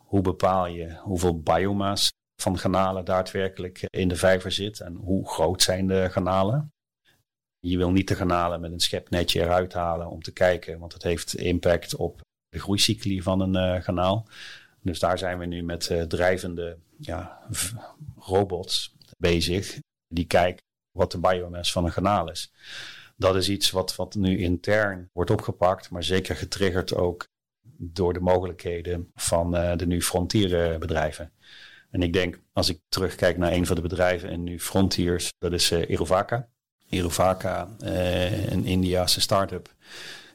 Hoe 0.05 0.21
bepaal 0.21 0.65
je 0.67 0.95
hoeveel 0.95 1.39
biomass 1.39 2.09
van 2.41 2.57
garnalen 2.57 3.05
daadwerkelijk 3.05 3.83
in 3.89 4.07
de 4.07 4.15
vijver 4.15 4.51
zit 4.51 4.79
en 4.79 4.95
hoe 4.95 5.29
groot 5.29 5.61
zijn 5.61 5.87
de 5.87 6.09
garnalen? 6.09 6.73
Je 7.59 7.77
wil 7.77 7.91
niet 7.91 8.07
de 8.07 8.15
garnalen 8.15 8.61
met 8.61 8.71
een 8.71 8.79
schepnetje 8.79 9.41
eruit 9.41 9.73
halen 9.73 10.09
om 10.09 10.21
te 10.21 10.31
kijken, 10.31 10.79
want 10.79 10.93
het 10.93 11.03
heeft 11.03 11.35
impact 11.35 11.95
op 11.95 12.21
de 12.49 12.59
groeicycli 12.59 13.21
van 13.21 13.39
een 13.39 13.75
uh, 13.75 13.83
garnaal. 13.83 14.27
Dus 14.81 14.99
daar 14.99 15.17
zijn 15.17 15.37
we 15.37 15.45
nu 15.45 15.63
met 15.63 15.89
uh, 15.89 16.01
drijvende 16.01 16.77
ja, 16.97 17.39
robots 18.17 18.95
bezig 19.17 19.79
die 20.07 20.25
kijken 20.25 20.63
wat 20.91 21.11
de 21.11 21.19
biomass 21.19 21.71
van 21.71 21.85
een 21.85 21.91
garnaal 21.91 22.29
is 22.31 22.51
dat 23.21 23.35
is 23.35 23.49
iets 23.49 23.71
wat, 23.71 23.95
wat 23.95 24.15
nu 24.15 24.37
intern 24.39 25.09
wordt 25.13 25.31
opgepakt, 25.31 25.89
maar 25.89 26.03
zeker 26.03 26.35
getriggerd 26.35 26.95
ook 26.95 27.27
door 27.77 28.13
de 28.13 28.19
mogelijkheden 28.19 29.11
van 29.15 29.55
uh, 29.55 29.75
de 29.75 29.87
nu 29.87 30.01
frontierbedrijven. 30.01 31.31
En 31.89 32.01
ik 32.01 32.13
denk, 32.13 32.39
als 32.53 32.69
ik 32.69 32.79
terugkijk 32.89 33.37
naar 33.37 33.51
een 33.51 33.65
van 33.65 33.75
de 33.75 33.81
bedrijven 33.81 34.29
en 34.29 34.43
nu 34.43 34.59
frontiers, 34.59 35.33
dat 35.37 35.53
is 35.53 35.71
uh, 35.71 35.89
Irovaka. 35.89 36.49
Irovaka, 36.89 37.75
uh, 37.83 38.51
een 38.51 38.65
Indiase 38.65 39.21
start-up, 39.21 39.75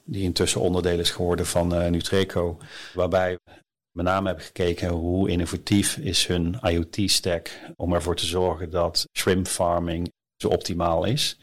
die 0.04 0.22
intussen 0.22 0.60
onderdeel 0.60 0.98
is 0.98 1.10
geworden 1.10 1.46
van 1.46 1.90
Nutreco, 1.90 2.58
waarbij 2.94 3.32
we 3.32 3.52
met 3.92 4.04
name 4.04 4.26
hebben 4.26 4.44
gekeken 4.44 4.88
hoe 4.88 5.28
innovatief 5.28 5.96
is 5.96 6.26
hun 6.26 6.58
IoT-stack 6.62 7.60
om 7.76 7.92
ervoor 7.92 8.16
te 8.16 8.26
zorgen 8.26 8.70
dat 8.70 9.08
shrimp 9.18 9.46
farming 9.46 10.12
zo 10.36 10.48
optimaal 10.48 11.04
is. 11.04 11.38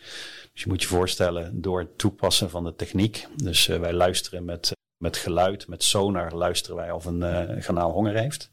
Dus 0.54 0.62
je 0.62 0.70
moet 0.70 0.82
je 0.82 0.88
voorstellen, 0.88 1.62
door 1.62 1.80
het 1.80 1.98
toepassen 1.98 2.50
van 2.50 2.64
de 2.64 2.76
techniek. 2.76 3.28
Dus 3.36 3.68
uh, 3.68 3.80
wij 3.80 3.94
luisteren 3.94 4.46
met, 4.46 4.72
met 4.98 5.18
geluid, 5.18 5.68
met 5.68 5.84
sonar 5.84 6.36
luisteren 6.36 6.76
wij 6.76 6.92
of 6.92 7.06
een 7.06 7.20
uh, 7.20 7.64
garnaal 7.64 7.92
honger 7.92 8.16
heeft. 8.16 8.50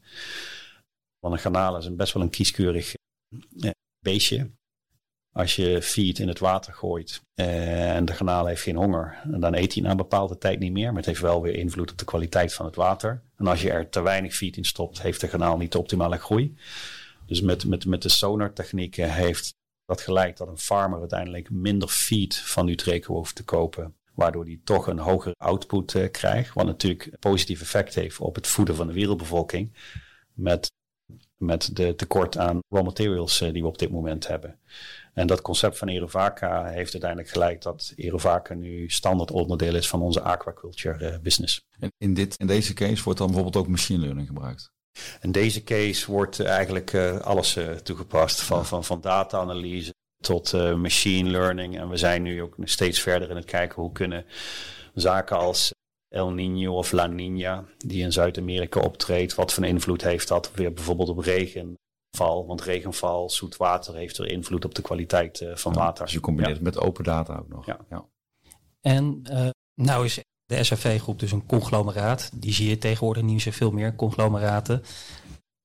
Want 1.19 1.33
een 1.33 1.39
garnaal 1.39 1.77
is 1.77 1.85
een 1.85 1.95
best 1.95 2.13
wel 2.13 2.23
een 2.23 2.29
kieskeurig 2.29 2.93
beestje. 3.99 4.51
Als 5.33 5.55
je 5.55 5.81
feed 5.81 6.19
in 6.19 6.27
het 6.27 6.39
water 6.39 6.73
gooit 6.73 7.21
en 7.33 8.05
de 8.05 8.13
garnaal 8.13 8.45
heeft 8.45 8.61
geen 8.61 8.75
honger, 8.75 9.21
dan 9.25 9.55
eet 9.55 9.73
hij 9.73 9.83
na 9.83 9.89
een 9.89 9.97
bepaalde 9.97 10.37
tijd 10.37 10.59
niet 10.59 10.71
meer. 10.71 10.87
Maar 10.87 10.95
het 10.95 11.05
heeft 11.05 11.21
wel 11.21 11.41
weer 11.41 11.55
invloed 11.55 11.91
op 11.91 11.97
de 11.97 12.05
kwaliteit 12.05 12.53
van 12.53 12.65
het 12.65 12.75
water. 12.75 13.23
En 13.37 13.47
als 13.47 13.61
je 13.61 13.71
er 13.71 13.89
te 13.89 14.01
weinig 14.01 14.35
feed 14.35 14.57
in 14.57 14.65
stopt, 14.65 15.01
heeft 15.01 15.21
de 15.21 15.27
garnaal 15.27 15.57
niet 15.57 15.71
de 15.71 15.79
optimale 15.79 16.17
groei. 16.17 16.55
Dus 17.25 17.41
met, 17.41 17.65
met, 17.65 17.85
met 17.85 18.01
de 18.01 18.09
sonartechnieken 18.09 19.13
heeft 19.13 19.53
dat 19.91 20.01
geleid 20.01 20.37
dat 20.37 20.47
een 20.47 20.57
farmer 20.57 20.99
uiteindelijk 20.99 21.49
minder 21.49 21.87
feed 21.87 22.35
van 22.35 22.65
Nutreco 22.65 23.13
hoeft 23.13 23.35
te 23.35 23.43
kopen. 23.43 23.95
Waardoor 24.13 24.45
die 24.45 24.61
toch 24.63 24.87
een 24.87 24.99
hogere 24.99 25.35
output 25.37 25.93
uh, 25.93 26.11
krijgt. 26.11 26.53
Wat 26.53 26.65
natuurlijk 26.65 27.05
een 27.05 27.19
positief 27.19 27.61
effect 27.61 27.95
heeft 27.95 28.19
op 28.19 28.35
het 28.35 28.47
voeden 28.47 28.75
van 28.75 28.87
de 28.87 28.93
wereldbevolking. 28.93 29.73
Met, 30.33 30.71
met 31.37 31.75
de 31.75 31.95
tekort 31.95 32.37
aan 32.37 32.59
raw 32.69 32.85
materials 32.85 33.41
uh, 33.41 33.53
die 33.53 33.61
we 33.61 33.67
op 33.67 33.77
dit 33.77 33.91
moment 33.91 34.27
hebben. 34.27 34.59
En 35.13 35.27
dat 35.27 35.41
concept 35.41 35.77
van 35.77 35.87
Erovaca 35.87 36.65
heeft 36.65 36.91
uiteindelijk 36.91 37.31
geleid 37.31 37.63
dat 37.63 37.93
Erovaca 37.95 38.53
nu 38.53 38.89
standaard 38.89 39.31
onderdeel 39.31 39.75
is 39.75 39.89
van 39.89 40.01
onze 40.01 40.21
aquaculture 40.21 41.11
uh, 41.11 41.19
business. 41.19 41.65
En 41.79 41.91
in, 41.97 42.13
dit, 42.13 42.35
in 42.37 42.47
deze 42.47 42.73
case 42.73 43.03
wordt 43.03 43.19
dan 43.19 43.27
bijvoorbeeld 43.27 43.65
ook 43.65 43.71
machine 43.71 43.99
learning 43.99 44.27
gebruikt? 44.27 44.71
In 45.21 45.31
deze 45.31 45.63
case 45.63 46.11
wordt 46.11 46.39
eigenlijk 46.39 46.93
uh, 46.93 47.19
alles 47.19 47.57
uh, 47.57 47.71
toegepast. 47.71 48.41
Van, 48.41 48.65
van, 48.65 48.83
van 48.83 49.01
data-analyse 49.01 49.93
tot 50.21 50.53
uh, 50.53 50.75
machine 50.75 51.29
learning. 51.29 51.77
En 51.77 51.89
we 51.89 51.97
zijn 51.97 52.21
nu 52.21 52.41
ook 52.41 52.55
steeds 52.63 53.01
verder 53.01 53.29
in 53.29 53.35
het 53.35 53.45
kijken 53.45 53.81
hoe 53.81 53.91
kunnen 53.91 54.25
zaken 54.93 55.37
als 55.37 55.71
El 56.07 56.33
Niño 56.33 56.69
of 56.69 56.91
La 56.91 57.07
Niña, 57.07 57.63
die 57.77 58.03
in 58.03 58.11
Zuid-Amerika 58.11 58.79
optreedt, 58.79 59.35
wat 59.35 59.53
voor 59.53 59.65
invloed 59.65 60.01
heeft 60.01 60.27
dat 60.27 60.51
weer 60.53 60.73
bijvoorbeeld 60.73 61.09
op 61.09 61.19
regenval? 61.19 62.45
Want 62.45 62.61
regenval, 62.61 63.29
zoet 63.29 63.57
water 63.57 63.95
heeft 63.95 64.17
er 64.17 64.27
invloed 64.27 64.65
op 64.65 64.75
de 64.75 64.81
kwaliteit 64.81 65.41
uh, 65.41 65.55
van 65.55 65.73
water. 65.73 66.03
Dus 66.03 66.13
je 66.13 66.19
combineert 66.19 66.55
het 66.55 66.63
met 66.63 66.79
open 66.79 67.03
data 67.03 67.37
ook 67.37 67.49
nog. 67.49 67.65
Ja. 67.65 67.79
ja. 67.89 68.05
En 68.81 69.23
uh, 69.31 69.49
nou 69.81 70.05
is 70.05 70.19
de 70.51 70.63
SAV-groep 70.63 71.19
dus 71.19 71.31
een 71.31 71.45
conglomeraat. 71.45 72.31
Die 72.33 72.53
zie 72.53 72.69
je 72.69 72.77
tegenwoordig 72.77 73.23
niet 73.23 73.41
zoveel 73.41 73.71
meer, 73.71 73.95
conglomeraten. 73.95 74.83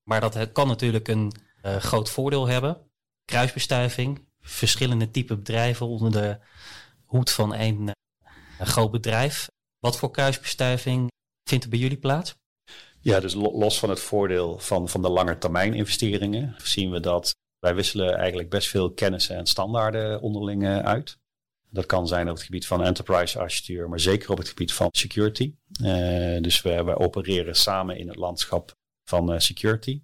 Maar 0.03 0.21
dat 0.21 0.53
kan 0.53 0.69
natuurlijk 0.69 1.09
een 1.09 1.33
uh, 1.65 1.77
groot 1.77 2.11
voordeel 2.11 2.47
hebben. 2.47 2.91
Kruisbestuiving, 3.25 4.29
verschillende 4.41 5.11
type 5.11 5.37
bedrijven 5.37 5.87
onder 5.87 6.13
de 6.13 6.39
hoed 7.05 7.31
van 7.31 7.55
één 7.55 7.91
groot 8.59 8.91
bedrijf. 8.91 9.49
Wat 9.79 9.97
voor 9.97 10.11
kruisbestuiving 10.11 11.11
vindt 11.49 11.65
er 11.65 11.71
bij 11.71 11.79
jullie 11.79 11.99
plaats? 11.99 12.35
Ja, 13.01 13.21
dus 13.21 13.35
los 13.35 13.79
van 13.79 13.91
het 13.91 14.01
voordeel 14.01 14.59
van, 14.59 14.89
van 14.89 15.03
de 15.03 15.11
lange 15.11 15.39
termijn 15.39 15.75
investeringen 15.75 16.55
zien 16.59 16.91
we 16.91 17.01
dat 17.01 17.35
wij 17.59 17.75
wisselen 17.75 18.17
eigenlijk 18.17 18.51
best 18.51 18.69
veel 18.69 18.93
kennis 18.93 19.29
en 19.29 19.47
standaarden 19.47 20.21
onderling 20.21 20.67
uit. 20.67 21.19
Dat 21.77 21.87
kan 21.87 22.07
zijn 22.07 22.29
op 22.29 22.35
het 22.35 22.45
gebied 22.45 22.67
van 22.67 22.83
enterprise 22.83 23.39
architectuur, 23.39 23.89
maar 23.89 24.01
zeker 24.01 24.31
op 24.31 24.39
het 24.39 24.49
gebied 24.49 24.73
van 24.73 24.89
security. 24.91 25.55
Uh, 25.83 26.43
dus 26.43 26.63
we, 26.63 26.99
opereren 26.99 27.57
samen 27.57 27.99
in 27.99 28.09
het 28.09 28.17
landschap 28.17 28.75
van 29.05 29.33
uh, 29.33 29.39
security. 29.39 30.03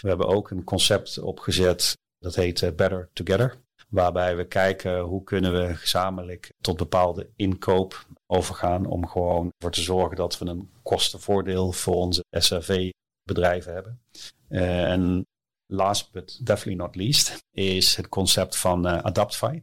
We 0.00 0.08
hebben 0.08 0.26
ook 0.26 0.50
een 0.50 0.64
concept 0.64 1.18
opgezet 1.18 1.98
dat 2.18 2.34
heet 2.34 2.60
uh, 2.60 2.70
Better 2.70 3.10
Together. 3.12 3.56
Waarbij 3.88 4.36
we 4.36 4.44
kijken 4.44 5.00
hoe 5.00 5.24
kunnen 5.24 5.52
we 5.52 5.74
gezamenlijk 5.74 6.52
tot 6.60 6.76
bepaalde 6.76 7.30
inkoop 7.36 8.06
overgaan. 8.26 8.86
Om 8.86 9.06
gewoon 9.08 9.52
ervoor 9.56 9.72
te 9.72 9.82
zorgen 9.82 10.16
dat 10.16 10.38
we 10.38 10.46
een 10.46 10.70
kostenvoordeel 10.82 11.72
voor 11.72 11.94
onze 11.94 12.24
SRV-bedrijven 12.30 13.72
hebben. 13.72 14.00
En 14.48 15.26
last 15.66 16.12
but 16.12 16.38
definitely 16.42 16.84
not 16.84 16.96
least 16.96 17.44
is 17.50 17.96
het 17.96 18.08
concept 18.08 18.56
van 18.56 18.86
uh, 18.86 19.02
Adaptify. 19.02 19.62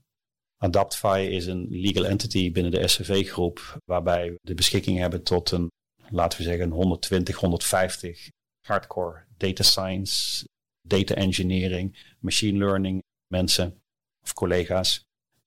Adaptify 0.62 1.28
is 1.32 1.46
een 1.46 1.68
legal 1.70 2.06
entity 2.06 2.52
binnen 2.52 2.72
de 2.72 2.88
SRV-groep. 2.88 3.78
Waarbij 3.86 4.32
we 4.32 4.40
de 4.42 4.54
beschikking 4.54 4.98
hebben 4.98 5.24
tot 5.24 5.52
een, 5.52 5.72
laten 6.10 6.38
we 6.38 6.44
zeggen, 6.44 6.72
120, 6.72 7.36
150 7.36 8.30
hardcore 8.68 9.26
data 9.38 9.64
science, 9.64 10.46
data 10.88 11.16
engineering, 11.16 12.16
machine 12.20 12.58
learning 12.58 13.04
mensen 13.28 13.82
of 14.24 14.34
collega's, 14.34 15.02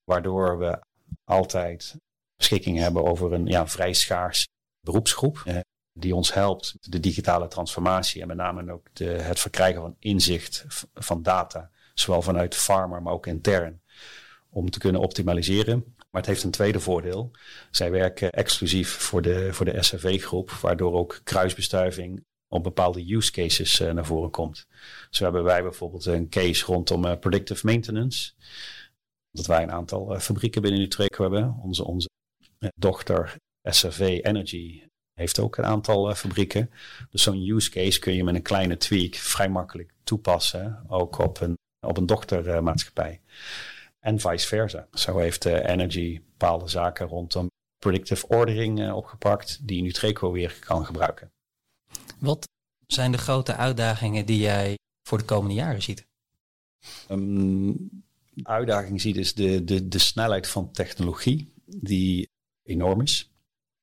waardoor 0.04 0.58
we 0.58 0.78
altijd 1.24 1.96
beschikking 2.36 2.78
hebben 2.78 3.04
over 3.04 3.32
een 3.32 3.46
ja, 3.46 3.68
vrij 3.68 3.92
schaars 3.92 4.46
beroepsgroep. 4.80 5.42
Eh, 5.44 5.60
die 5.98 6.14
ons 6.14 6.34
helpt 6.34 6.76
de 6.80 7.00
digitale 7.00 7.48
transformatie 7.48 8.20
en 8.22 8.26
met 8.26 8.36
name 8.36 8.72
ook 8.72 8.88
het 8.98 9.40
verkrijgen 9.40 9.80
van 9.80 9.96
inzicht 9.98 10.64
van 10.94 11.22
data, 11.22 11.70
zowel 11.94 12.22
vanuit 12.22 12.54
farmer, 12.54 13.02
maar 13.02 13.12
ook 13.12 13.26
intern, 13.26 13.82
om 14.52 14.70
te 14.70 14.78
kunnen 14.78 15.00
optimaliseren. 15.00 15.84
Maar 15.96 16.20
het 16.20 16.26
heeft 16.26 16.42
een 16.42 16.50
tweede 16.50 16.80
voordeel. 16.80 17.30
Zij 17.70 17.90
werken 17.90 18.30
exclusief 18.30 18.90
voor 18.90 19.22
de, 19.22 19.52
voor 19.52 19.64
de 19.64 19.82
SRV-groep, 19.82 20.50
waardoor 20.50 20.92
ook 20.92 21.20
kruisbestuiving 21.24 22.24
op 22.48 22.62
bepaalde 22.62 23.14
use 23.14 23.32
cases 23.32 23.80
uh, 23.80 23.92
naar 23.92 24.06
voren 24.06 24.30
komt. 24.30 24.66
Zo 25.10 25.24
hebben 25.24 25.42
wij 25.42 25.62
bijvoorbeeld 25.62 26.04
een 26.04 26.28
case 26.28 26.64
rondom 26.64 27.04
uh, 27.04 27.18
predictive 27.18 27.66
maintenance. 27.66 28.32
Dat 29.30 29.46
wij 29.46 29.62
een 29.62 29.70
aantal 29.70 30.14
uh, 30.14 30.20
fabrieken 30.20 30.62
binnen 30.62 30.80
Utrecht 30.80 31.18
hebben. 31.18 31.58
Onze, 31.62 31.84
onze 31.84 32.08
dochter 32.76 33.36
SRV 33.62 34.20
Energy 34.22 34.82
heeft 35.14 35.38
ook 35.38 35.56
een 35.56 35.64
aantal 35.64 36.14
fabrieken. 36.14 36.70
Dus 37.10 37.22
zo'n 37.22 37.48
use 37.48 37.70
case 37.70 37.98
kun 37.98 38.14
je 38.14 38.24
met 38.24 38.34
een 38.34 38.42
kleine 38.42 38.76
tweak 38.76 39.14
vrij 39.14 39.48
makkelijk 39.48 39.92
toepassen. 40.04 40.84
Ook 40.88 41.18
op 41.18 41.40
een, 41.40 41.58
op 41.86 41.96
een 41.96 42.06
dochtermaatschappij. 42.06 43.20
En 44.04 44.20
vice 44.20 44.46
versa. 44.46 44.88
Zo 44.92 45.18
heeft 45.18 45.44
Energy 45.44 46.20
bepaalde 46.20 46.68
zaken 46.68 47.06
rondom 47.06 47.50
predictive 47.78 48.28
ordering 48.28 48.92
opgepakt. 48.92 49.66
Die 49.66 49.82
Nutreco 49.82 50.32
weer 50.32 50.58
kan 50.60 50.84
gebruiken. 50.84 51.32
Wat 52.18 52.48
zijn 52.86 53.12
de 53.12 53.18
grote 53.18 53.56
uitdagingen 53.56 54.26
die 54.26 54.38
jij 54.38 54.78
voor 55.08 55.18
de 55.18 55.24
komende 55.24 55.54
jaren 55.54 55.82
ziet? 55.82 56.06
Um, 57.10 57.72
de 58.30 58.44
uitdaging 58.44 59.00
ziet 59.00 59.16
is 59.16 59.34
de, 59.34 59.64
de, 59.64 59.88
de 59.88 59.98
snelheid 59.98 60.48
van 60.48 60.72
technologie, 60.72 61.52
die 61.64 62.28
enorm 62.62 63.00
is. 63.00 63.30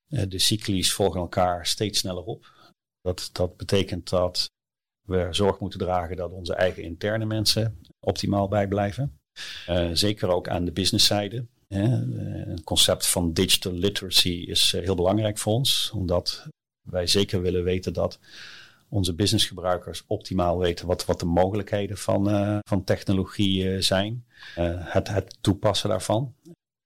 Uh, 0.07 0.23
de 0.27 0.39
cyclies 0.39 0.93
volgen 0.93 1.19
elkaar 1.19 1.65
steeds 1.67 1.99
sneller 1.99 2.23
op. 2.23 2.53
Dat, 3.01 3.29
dat 3.31 3.57
betekent 3.57 4.09
dat 4.09 4.51
we 5.05 5.27
zorg 5.31 5.59
moeten 5.59 5.79
dragen 5.79 6.15
dat 6.15 6.31
onze 6.31 6.53
eigen 6.53 6.83
interne 6.83 7.25
mensen 7.25 7.81
optimaal 7.99 8.47
bijblijven. 8.47 9.19
Uh, 9.69 9.89
zeker 9.93 10.29
ook 10.29 10.47
aan 10.47 10.65
de 10.65 10.71
businesszijde. 10.71 11.45
Een 11.67 12.63
concept 12.63 13.07
van 13.07 13.33
digital 13.33 13.73
literacy 13.73 14.29
is 14.47 14.71
heel 14.71 14.95
belangrijk 14.95 15.37
voor 15.37 15.53
ons, 15.53 15.91
omdat 15.93 16.47
wij 16.89 17.07
zeker 17.07 17.41
willen 17.41 17.63
weten 17.63 17.93
dat 17.93 18.19
onze 18.87 19.13
businessgebruikers 19.13 20.03
optimaal 20.07 20.57
weten 20.57 20.87
wat, 20.87 21.05
wat 21.05 21.19
de 21.19 21.25
mogelijkheden 21.25 21.97
van, 21.97 22.23
van 22.67 22.83
technologie 22.83 23.81
zijn. 23.81 24.25
Het, 24.79 25.07
het 25.07 25.37
toepassen 25.41 25.89
daarvan. 25.89 26.35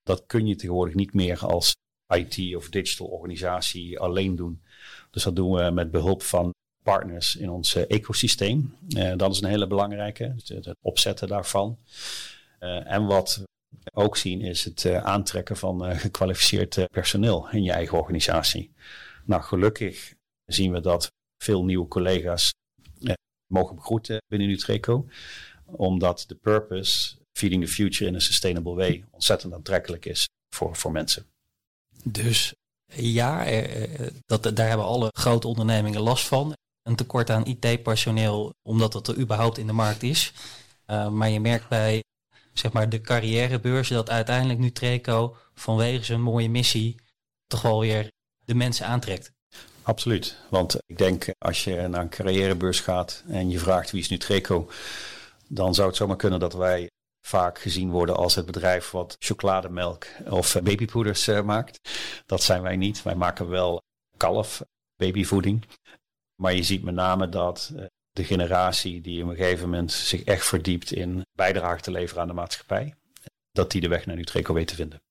Dat 0.01 0.23
kun 0.25 0.47
je 0.47 0.55
tegenwoordig 0.55 0.95
niet 0.95 1.13
meer 1.13 1.45
als 1.45 1.75
IT 2.15 2.55
of 2.55 2.69
digital 2.69 3.07
organisatie 3.07 3.99
alleen 3.99 4.35
doen. 4.35 4.61
Dus 5.11 5.23
dat 5.23 5.35
doen 5.35 5.53
we 5.53 5.71
met 5.71 5.91
behulp 5.91 6.21
van 6.21 6.53
partners 6.83 7.35
in 7.35 7.49
ons 7.49 7.75
ecosysteem. 7.75 8.75
dat 9.15 9.31
is 9.31 9.41
een 9.41 9.49
hele 9.49 9.67
belangrijke, 9.67 10.35
het 10.45 10.75
opzetten 10.81 11.27
daarvan. 11.27 11.77
En 12.85 13.05
wat 13.05 13.35
we 13.35 13.91
ook 13.93 14.17
zien 14.17 14.41
is 14.41 14.63
het 14.63 14.85
aantrekken 14.85 15.57
van 15.57 15.95
gekwalificeerd 15.95 16.87
personeel 16.91 17.49
in 17.49 17.63
je 17.63 17.71
eigen 17.71 17.97
organisatie. 17.97 18.73
Nou, 19.25 19.41
gelukkig 19.41 20.13
zien 20.45 20.71
we 20.71 20.79
dat 20.79 21.11
veel 21.43 21.63
nieuwe 21.63 21.87
collega's 21.87 22.53
eh, 23.01 23.13
mogen 23.47 23.75
begroeten 23.75 24.21
binnen 24.27 24.47
Nutreco. 24.47 25.07
Omdat 25.65 26.23
de 26.27 26.35
purpose, 26.35 27.15
feeding 27.37 27.63
the 27.65 27.71
future 27.71 28.09
in 28.09 28.15
a 28.15 28.19
sustainable 28.19 28.75
way, 28.75 29.05
ontzettend 29.11 29.53
aantrekkelijk 29.53 30.05
is 30.05 30.27
voor, 30.55 30.75
voor 30.75 30.91
mensen. 30.91 31.25
Dus 32.03 32.53
ja, 32.85 33.45
dat, 34.25 34.55
daar 34.55 34.67
hebben 34.67 34.85
alle 34.85 35.09
grote 35.11 35.47
ondernemingen 35.47 36.01
last 36.01 36.27
van. 36.27 36.53
Een 36.81 36.95
tekort 36.95 37.29
aan 37.29 37.45
IT-personeel, 37.45 38.53
omdat 38.61 38.91
dat 38.91 39.07
er 39.07 39.17
überhaupt 39.17 39.57
in 39.57 39.67
de 39.67 39.73
markt 39.73 40.03
is. 40.03 40.33
Maar 40.85 41.29
je 41.29 41.39
merkt 41.39 41.69
bij 41.69 42.03
zeg 42.53 42.71
maar, 42.71 42.89
de 42.89 43.01
carrièrebeurzen 43.01 43.95
dat 43.95 44.09
uiteindelijk 44.09 44.59
Nutreco 44.59 45.35
vanwege 45.53 46.03
zijn 46.03 46.21
mooie 46.21 46.49
missie 46.49 46.95
toch 47.47 47.61
wel 47.61 47.79
weer 47.79 48.11
de 48.45 48.55
mensen 48.55 48.85
aantrekt. 48.85 49.31
Absoluut. 49.83 50.37
Want 50.49 50.77
ik 50.85 50.97
denk 50.97 51.25
als 51.37 51.63
je 51.63 51.87
naar 51.87 52.01
een 52.01 52.09
carrièrebeurs 52.09 52.79
gaat 52.79 53.23
en 53.27 53.49
je 53.49 53.59
vraagt 53.59 53.91
wie 53.91 54.01
is 54.01 54.09
Nutreco, 54.09 54.69
dan 55.47 55.73
zou 55.73 55.87
het 55.87 55.97
zomaar 55.97 56.15
kunnen 56.15 56.39
dat 56.39 56.53
wij 56.53 56.89
vaak 57.25 57.59
gezien 57.59 57.89
worden 57.89 58.15
als 58.15 58.35
het 58.35 58.45
bedrijf 58.45 58.91
wat 58.91 59.15
chocolademelk 59.19 60.05
of 60.29 60.61
babypoeders 60.63 61.27
uh, 61.27 61.41
maakt. 61.41 61.79
Dat 62.25 62.43
zijn 62.43 62.61
wij 62.61 62.75
niet. 62.75 63.03
Wij 63.03 63.15
maken 63.15 63.49
wel 63.49 63.81
kalf, 64.17 64.61
babyvoeding. 64.95 65.63
Maar 66.35 66.53
je 66.53 66.63
ziet 66.63 66.83
met 66.83 66.95
name 66.95 67.29
dat 67.29 67.71
uh, 67.75 67.85
de 68.13 68.23
generatie 68.23 69.01
die 69.01 69.23
op 69.23 69.29
een 69.29 69.35
gegeven 69.35 69.69
moment 69.69 69.91
zich 69.91 70.23
echt 70.23 70.45
verdiept 70.45 70.91
in 70.91 71.25
bijdrage 71.35 71.81
te 71.81 71.91
leveren 71.91 72.21
aan 72.21 72.27
de 72.27 72.33
maatschappij, 72.33 72.95
dat 73.51 73.71
die 73.71 73.81
de 73.81 73.87
weg 73.87 74.05
naar 74.05 74.15
Nutreco 74.15 74.53
weet 74.53 74.67
te 74.67 74.75
vinden. 74.75 75.01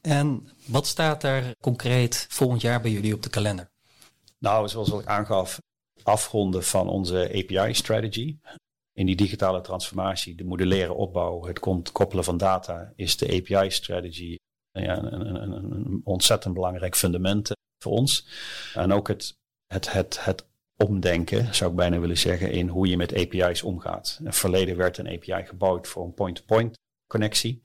En 0.00 0.48
wat 0.66 0.86
staat 0.86 1.22
er 1.22 1.54
concreet 1.60 2.26
volgend 2.28 2.60
jaar 2.60 2.80
bij 2.80 2.90
jullie 2.90 3.14
op 3.14 3.22
de 3.22 3.30
kalender? 3.30 3.70
Nou, 4.38 4.68
zoals 4.68 4.92
ik 4.92 5.06
aangaf, 5.06 5.58
afronden 6.02 6.64
van 6.64 6.88
onze 6.88 7.30
API-strategy. 7.34 8.38
In 8.92 9.06
die 9.06 9.16
digitale 9.16 9.60
transformatie, 9.60 10.34
de 10.34 10.44
modulaire 10.44 10.92
opbouw, 10.92 11.44
het 11.44 11.58
koppelen 11.92 12.24
van 12.24 12.36
data, 12.36 12.92
is 12.96 13.16
de 13.16 13.26
API-strategy 13.26 14.36
ja, 14.72 15.02
een, 15.02 15.42
een, 15.42 15.52
een, 15.52 16.00
ontzettend 16.04 16.54
belangrijk 16.54 16.96
fundament 16.96 17.50
voor 17.78 17.92
ons. 17.92 18.26
En 18.74 18.92
ook 18.92 19.08
het, 19.08 19.36
het, 19.66 19.92
het, 19.92 20.24
het 20.24 20.46
omdenken, 20.76 21.54
zou 21.54 21.70
ik 21.70 21.76
bijna 21.76 21.98
willen 21.98 22.18
zeggen, 22.18 22.50
in 22.50 22.68
hoe 22.68 22.88
je 22.88 22.96
met 22.96 23.14
API's 23.14 23.62
omgaat. 23.62 24.16
In 24.20 24.26
het 24.26 24.36
verleden 24.36 24.76
werd 24.76 24.98
een 24.98 25.08
API 25.08 25.44
gebouwd 25.46 25.88
voor 25.88 26.04
een 26.04 26.14
point-to-point 26.14 26.78
connectie. 27.06 27.62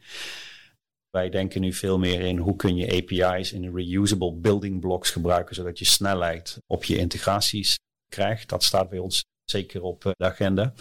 Wij 1.10 1.30
denken 1.30 1.62
nu 1.62 1.74
veel 1.74 2.00
meer 2.00 2.22
in 2.22 2.38
hoe 2.38 2.56
kun 2.56 2.76
je 2.76 2.98
API's 2.98 3.52
in 3.52 3.76
reusable 3.76 4.34
building 4.34 4.80
blocks 4.80 5.12
gebruiken, 5.12 5.56
zodat 5.56 5.80
je 5.80 5.86
snelheid 5.86 6.62
op 6.68 6.84
je 6.84 6.98
integraties 6.98 7.78
krijgt. 8.10 8.50
Dat 8.50 8.64
staat 8.64 8.90
bij 8.90 9.00
ons 9.00 9.24
zeker 9.46 9.82
op 9.82 10.06
eh, 10.06 10.12
de 10.16 10.26
agenda. 10.26 10.74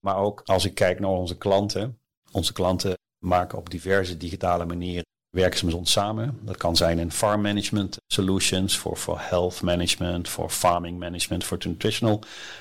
Maar 0.00 0.16
ook 0.16 0.42
als 0.44 0.64
ik 0.64 0.74
kijk 0.74 1.00
naar 1.00 1.10
onze 1.10 1.38
klanten. 1.38 1.98
Onze 2.32 2.52
klanten 2.52 2.94
maken 3.18 3.58
op 3.58 3.70
diverse 3.70 4.16
digitale 4.16 4.64
manieren. 4.64 5.04
Werken 5.34 5.58
ze 5.58 5.64
met 5.64 5.74
ons 5.74 5.92
samen. 5.92 6.38
Dat 6.42 6.56
kan 6.56 6.76
zijn 6.76 6.98
in 6.98 7.12
farm 7.12 7.40
management 7.40 7.96
solutions, 8.06 8.78
voor, 8.78 8.96
voor 8.96 9.18
health 9.20 9.62
management, 9.62 10.28
voor 10.28 10.50
farming 10.50 10.98
management, 10.98 11.44
voor 11.44 11.58
nutritional 11.64 12.20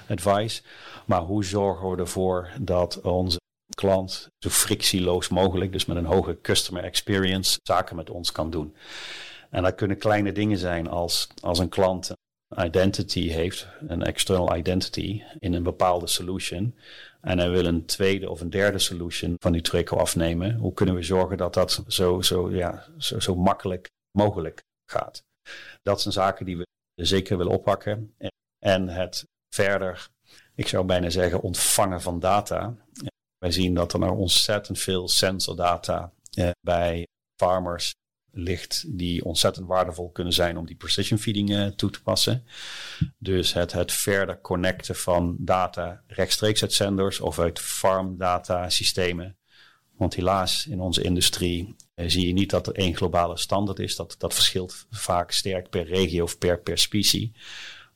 advice. 0.09 0.61
Maar 1.05 1.21
hoe 1.21 1.45
zorgen 1.45 1.89
we 1.89 1.97
ervoor 1.97 2.49
dat 2.59 3.01
onze 3.01 3.39
klant 3.75 4.27
zo 4.39 4.49
frictieloos 4.49 5.27
mogelijk, 5.27 5.71
dus 5.71 5.85
met 5.85 5.97
een 5.97 6.05
hoge 6.05 6.37
customer 6.41 6.83
experience, 6.83 7.59
zaken 7.63 7.95
met 7.95 8.09
ons 8.09 8.31
kan 8.31 8.49
doen. 8.49 8.75
En 9.49 9.63
dat 9.63 9.75
kunnen 9.75 9.97
kleine 9.97 10.31
dingen 10.31 10.57
zijn 10.57 10.89
als, 10.89 11.27
als 11.41 11.59
een 11.59 11.69
klant 11.69 12.11
identity 12.57 13.29
heeft, 13.29 13.67
een 13.87 14.03
external 14.03 14.55
identity 14.55 15.21
in 15.39 15.53
een 15.53 15.63
bepaalde 15.63 16.07
solution. 16.07 16.75
En 17.27 17.37
hij 17.37 17.49
wil 17.49 17.65
een 17.65 17.85
tweede 17.85 18.29
of 18.29 18.41
een 18.41 18.49
derde 18.49 18.79
solution 18.79 19.35
van 19.39 19.53
Utreco 19.53 19.97
afnemen. 19.97 20.55
Hoe 20.55 20.73
kunnen 20.73 20.95
we 20.95 21.03
zorgen 21.03 21.37
dat 21.37 21.53
dat 21.53 21.83
zo, 21.87 22.21
zo, 22.21 22.51
ja, 22.51 22.87
zo, 22.97 23.19
zo 23.19 23.35
makkelijk 23.35 23.89
mogelijk 24.17 24.61
gaat? 24.91 25.23
Dat 25.81 26.01
zijn 26.01 26.13
zaken 26.13 26.45
die 26.45 26.57
we 26.57 26.65
zeker 26.95 27.37
willen 27.37 27.53
oppakken. 27.53 28.15
En 28.65 28.87
het 28.87 29.25
verder, 29.55 30.07
ik 30.55 30.67
zou 30.67 30.85
bijna 30.85 31.09
zeggen, 31.09 31.41
ontvangen 31.41 32.01
van 32.01 32.19
data. 32.19 32.75
Wij 33.37 33.51
zien 33.51 33.73
dat 33.73 33.93
er 33.93 33.99
nou 33.99 34.17
ontzettend 34.17 34.79
veel 34.79 35.07
sensordata 35.07 36.13
eh, 36.31 36.49
bij 36.61 37.07
farmers 37.41 37.93
ligt 38.35 38.83
die 38.87 39.25
ontzettend 39.25 39.67
waardevol 39.67 40.09
kunnen 40.09 40.33
zijn 40.33 40.57
om 40.57 40.65
die 40.65 40.75
precision 40.75 41.19
feeding 41.19 41.49
uh, 41.49 41.67
toe 41.67 41.89
te 41.89 42.01
passen. 42.01 42.45
Dus 43.17 43.53
het, 43.53 43.71
het 43.71 43.91
verder 43.91 44.41
connecten 44.41 44.95
van 44.95 45.35
data 45.39 46.01
rechtstreeks 46.07 46.61
uit 46.61 46.73
zenders 46.73 47.19
of 47.19 47.39
uit 47.39 47.59
farm 47.59 48.17
data 48.17 48.69
systemen. 48.69 49.37
Want 49.97 50.15
helaas 50.15 50.67
in 50.67 50.79
onze 50.79 51.01
industrie 51.01 51.75
uh, 51.95 52.09
zie 52.09 52.27
je 52.27 52.33
niet 52.33 52.49
dat 52.49 52.67
er 52.67 52.73
één 52.73 52.95
globale 52.95 53.37
standaard 53.37 53.79
is. 53.79 53.95
Dat, 53.95 54.15
dat 54.17 54.33
verschilt 54.33 54.85
vaak 54.89 55.31
sterk 55.31 55.69
per 55.69 55.85
regio 55.85 56.23
of 56.23 56.37
per, 56.37 56.59
per 56.61 56.77
specie. 56.77 57.31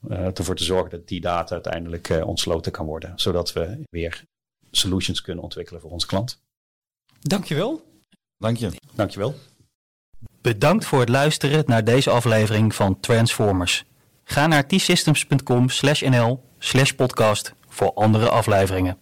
Uh, 0.10 0.38
ervoor 0.38 0.56
te 0.56 0.64
zorgen 0.64 0.90
dat 0.90 1.08
die 1.08 1.22
data 1.22 1.54
uiteindelijk 1.54 2.22
ontsloten 2.26 2.72
kan 2.72 2.86
worden. 2.86 3.14
Zodat 3.16 3.54
we 3.54 3.82
weer 3.90 4.24
solutions 4.72 5.22
kunnen 5.22 5.44
ontwikkelen 5.44 5.82
voor 5.82 5.92
onze 5.92 6.08
klant. 6.08 6.42
Dankjewel. 7.20 7.86
Dank 8.38 8.58
je. 8.58 8.72
Dankjewel. 8.96 9.36
Bedankt 10.42 10.86
voor 10.86 11.00
het 11.00 11.10
luisteren 11.10 11.64
naar 11.68 11.84
deze 11.84 12.10
aflevering 12.10 12.76
van 12.76 13.00
Transformers. 13.00 13.86
Ga 14.24 14.48
naar 14.48 14.68
tsystems.com/nl/podcast 14.68 17.54
voor 17.68 17.94
andere 17.94 18.30
afleveringen. 18.30 18.98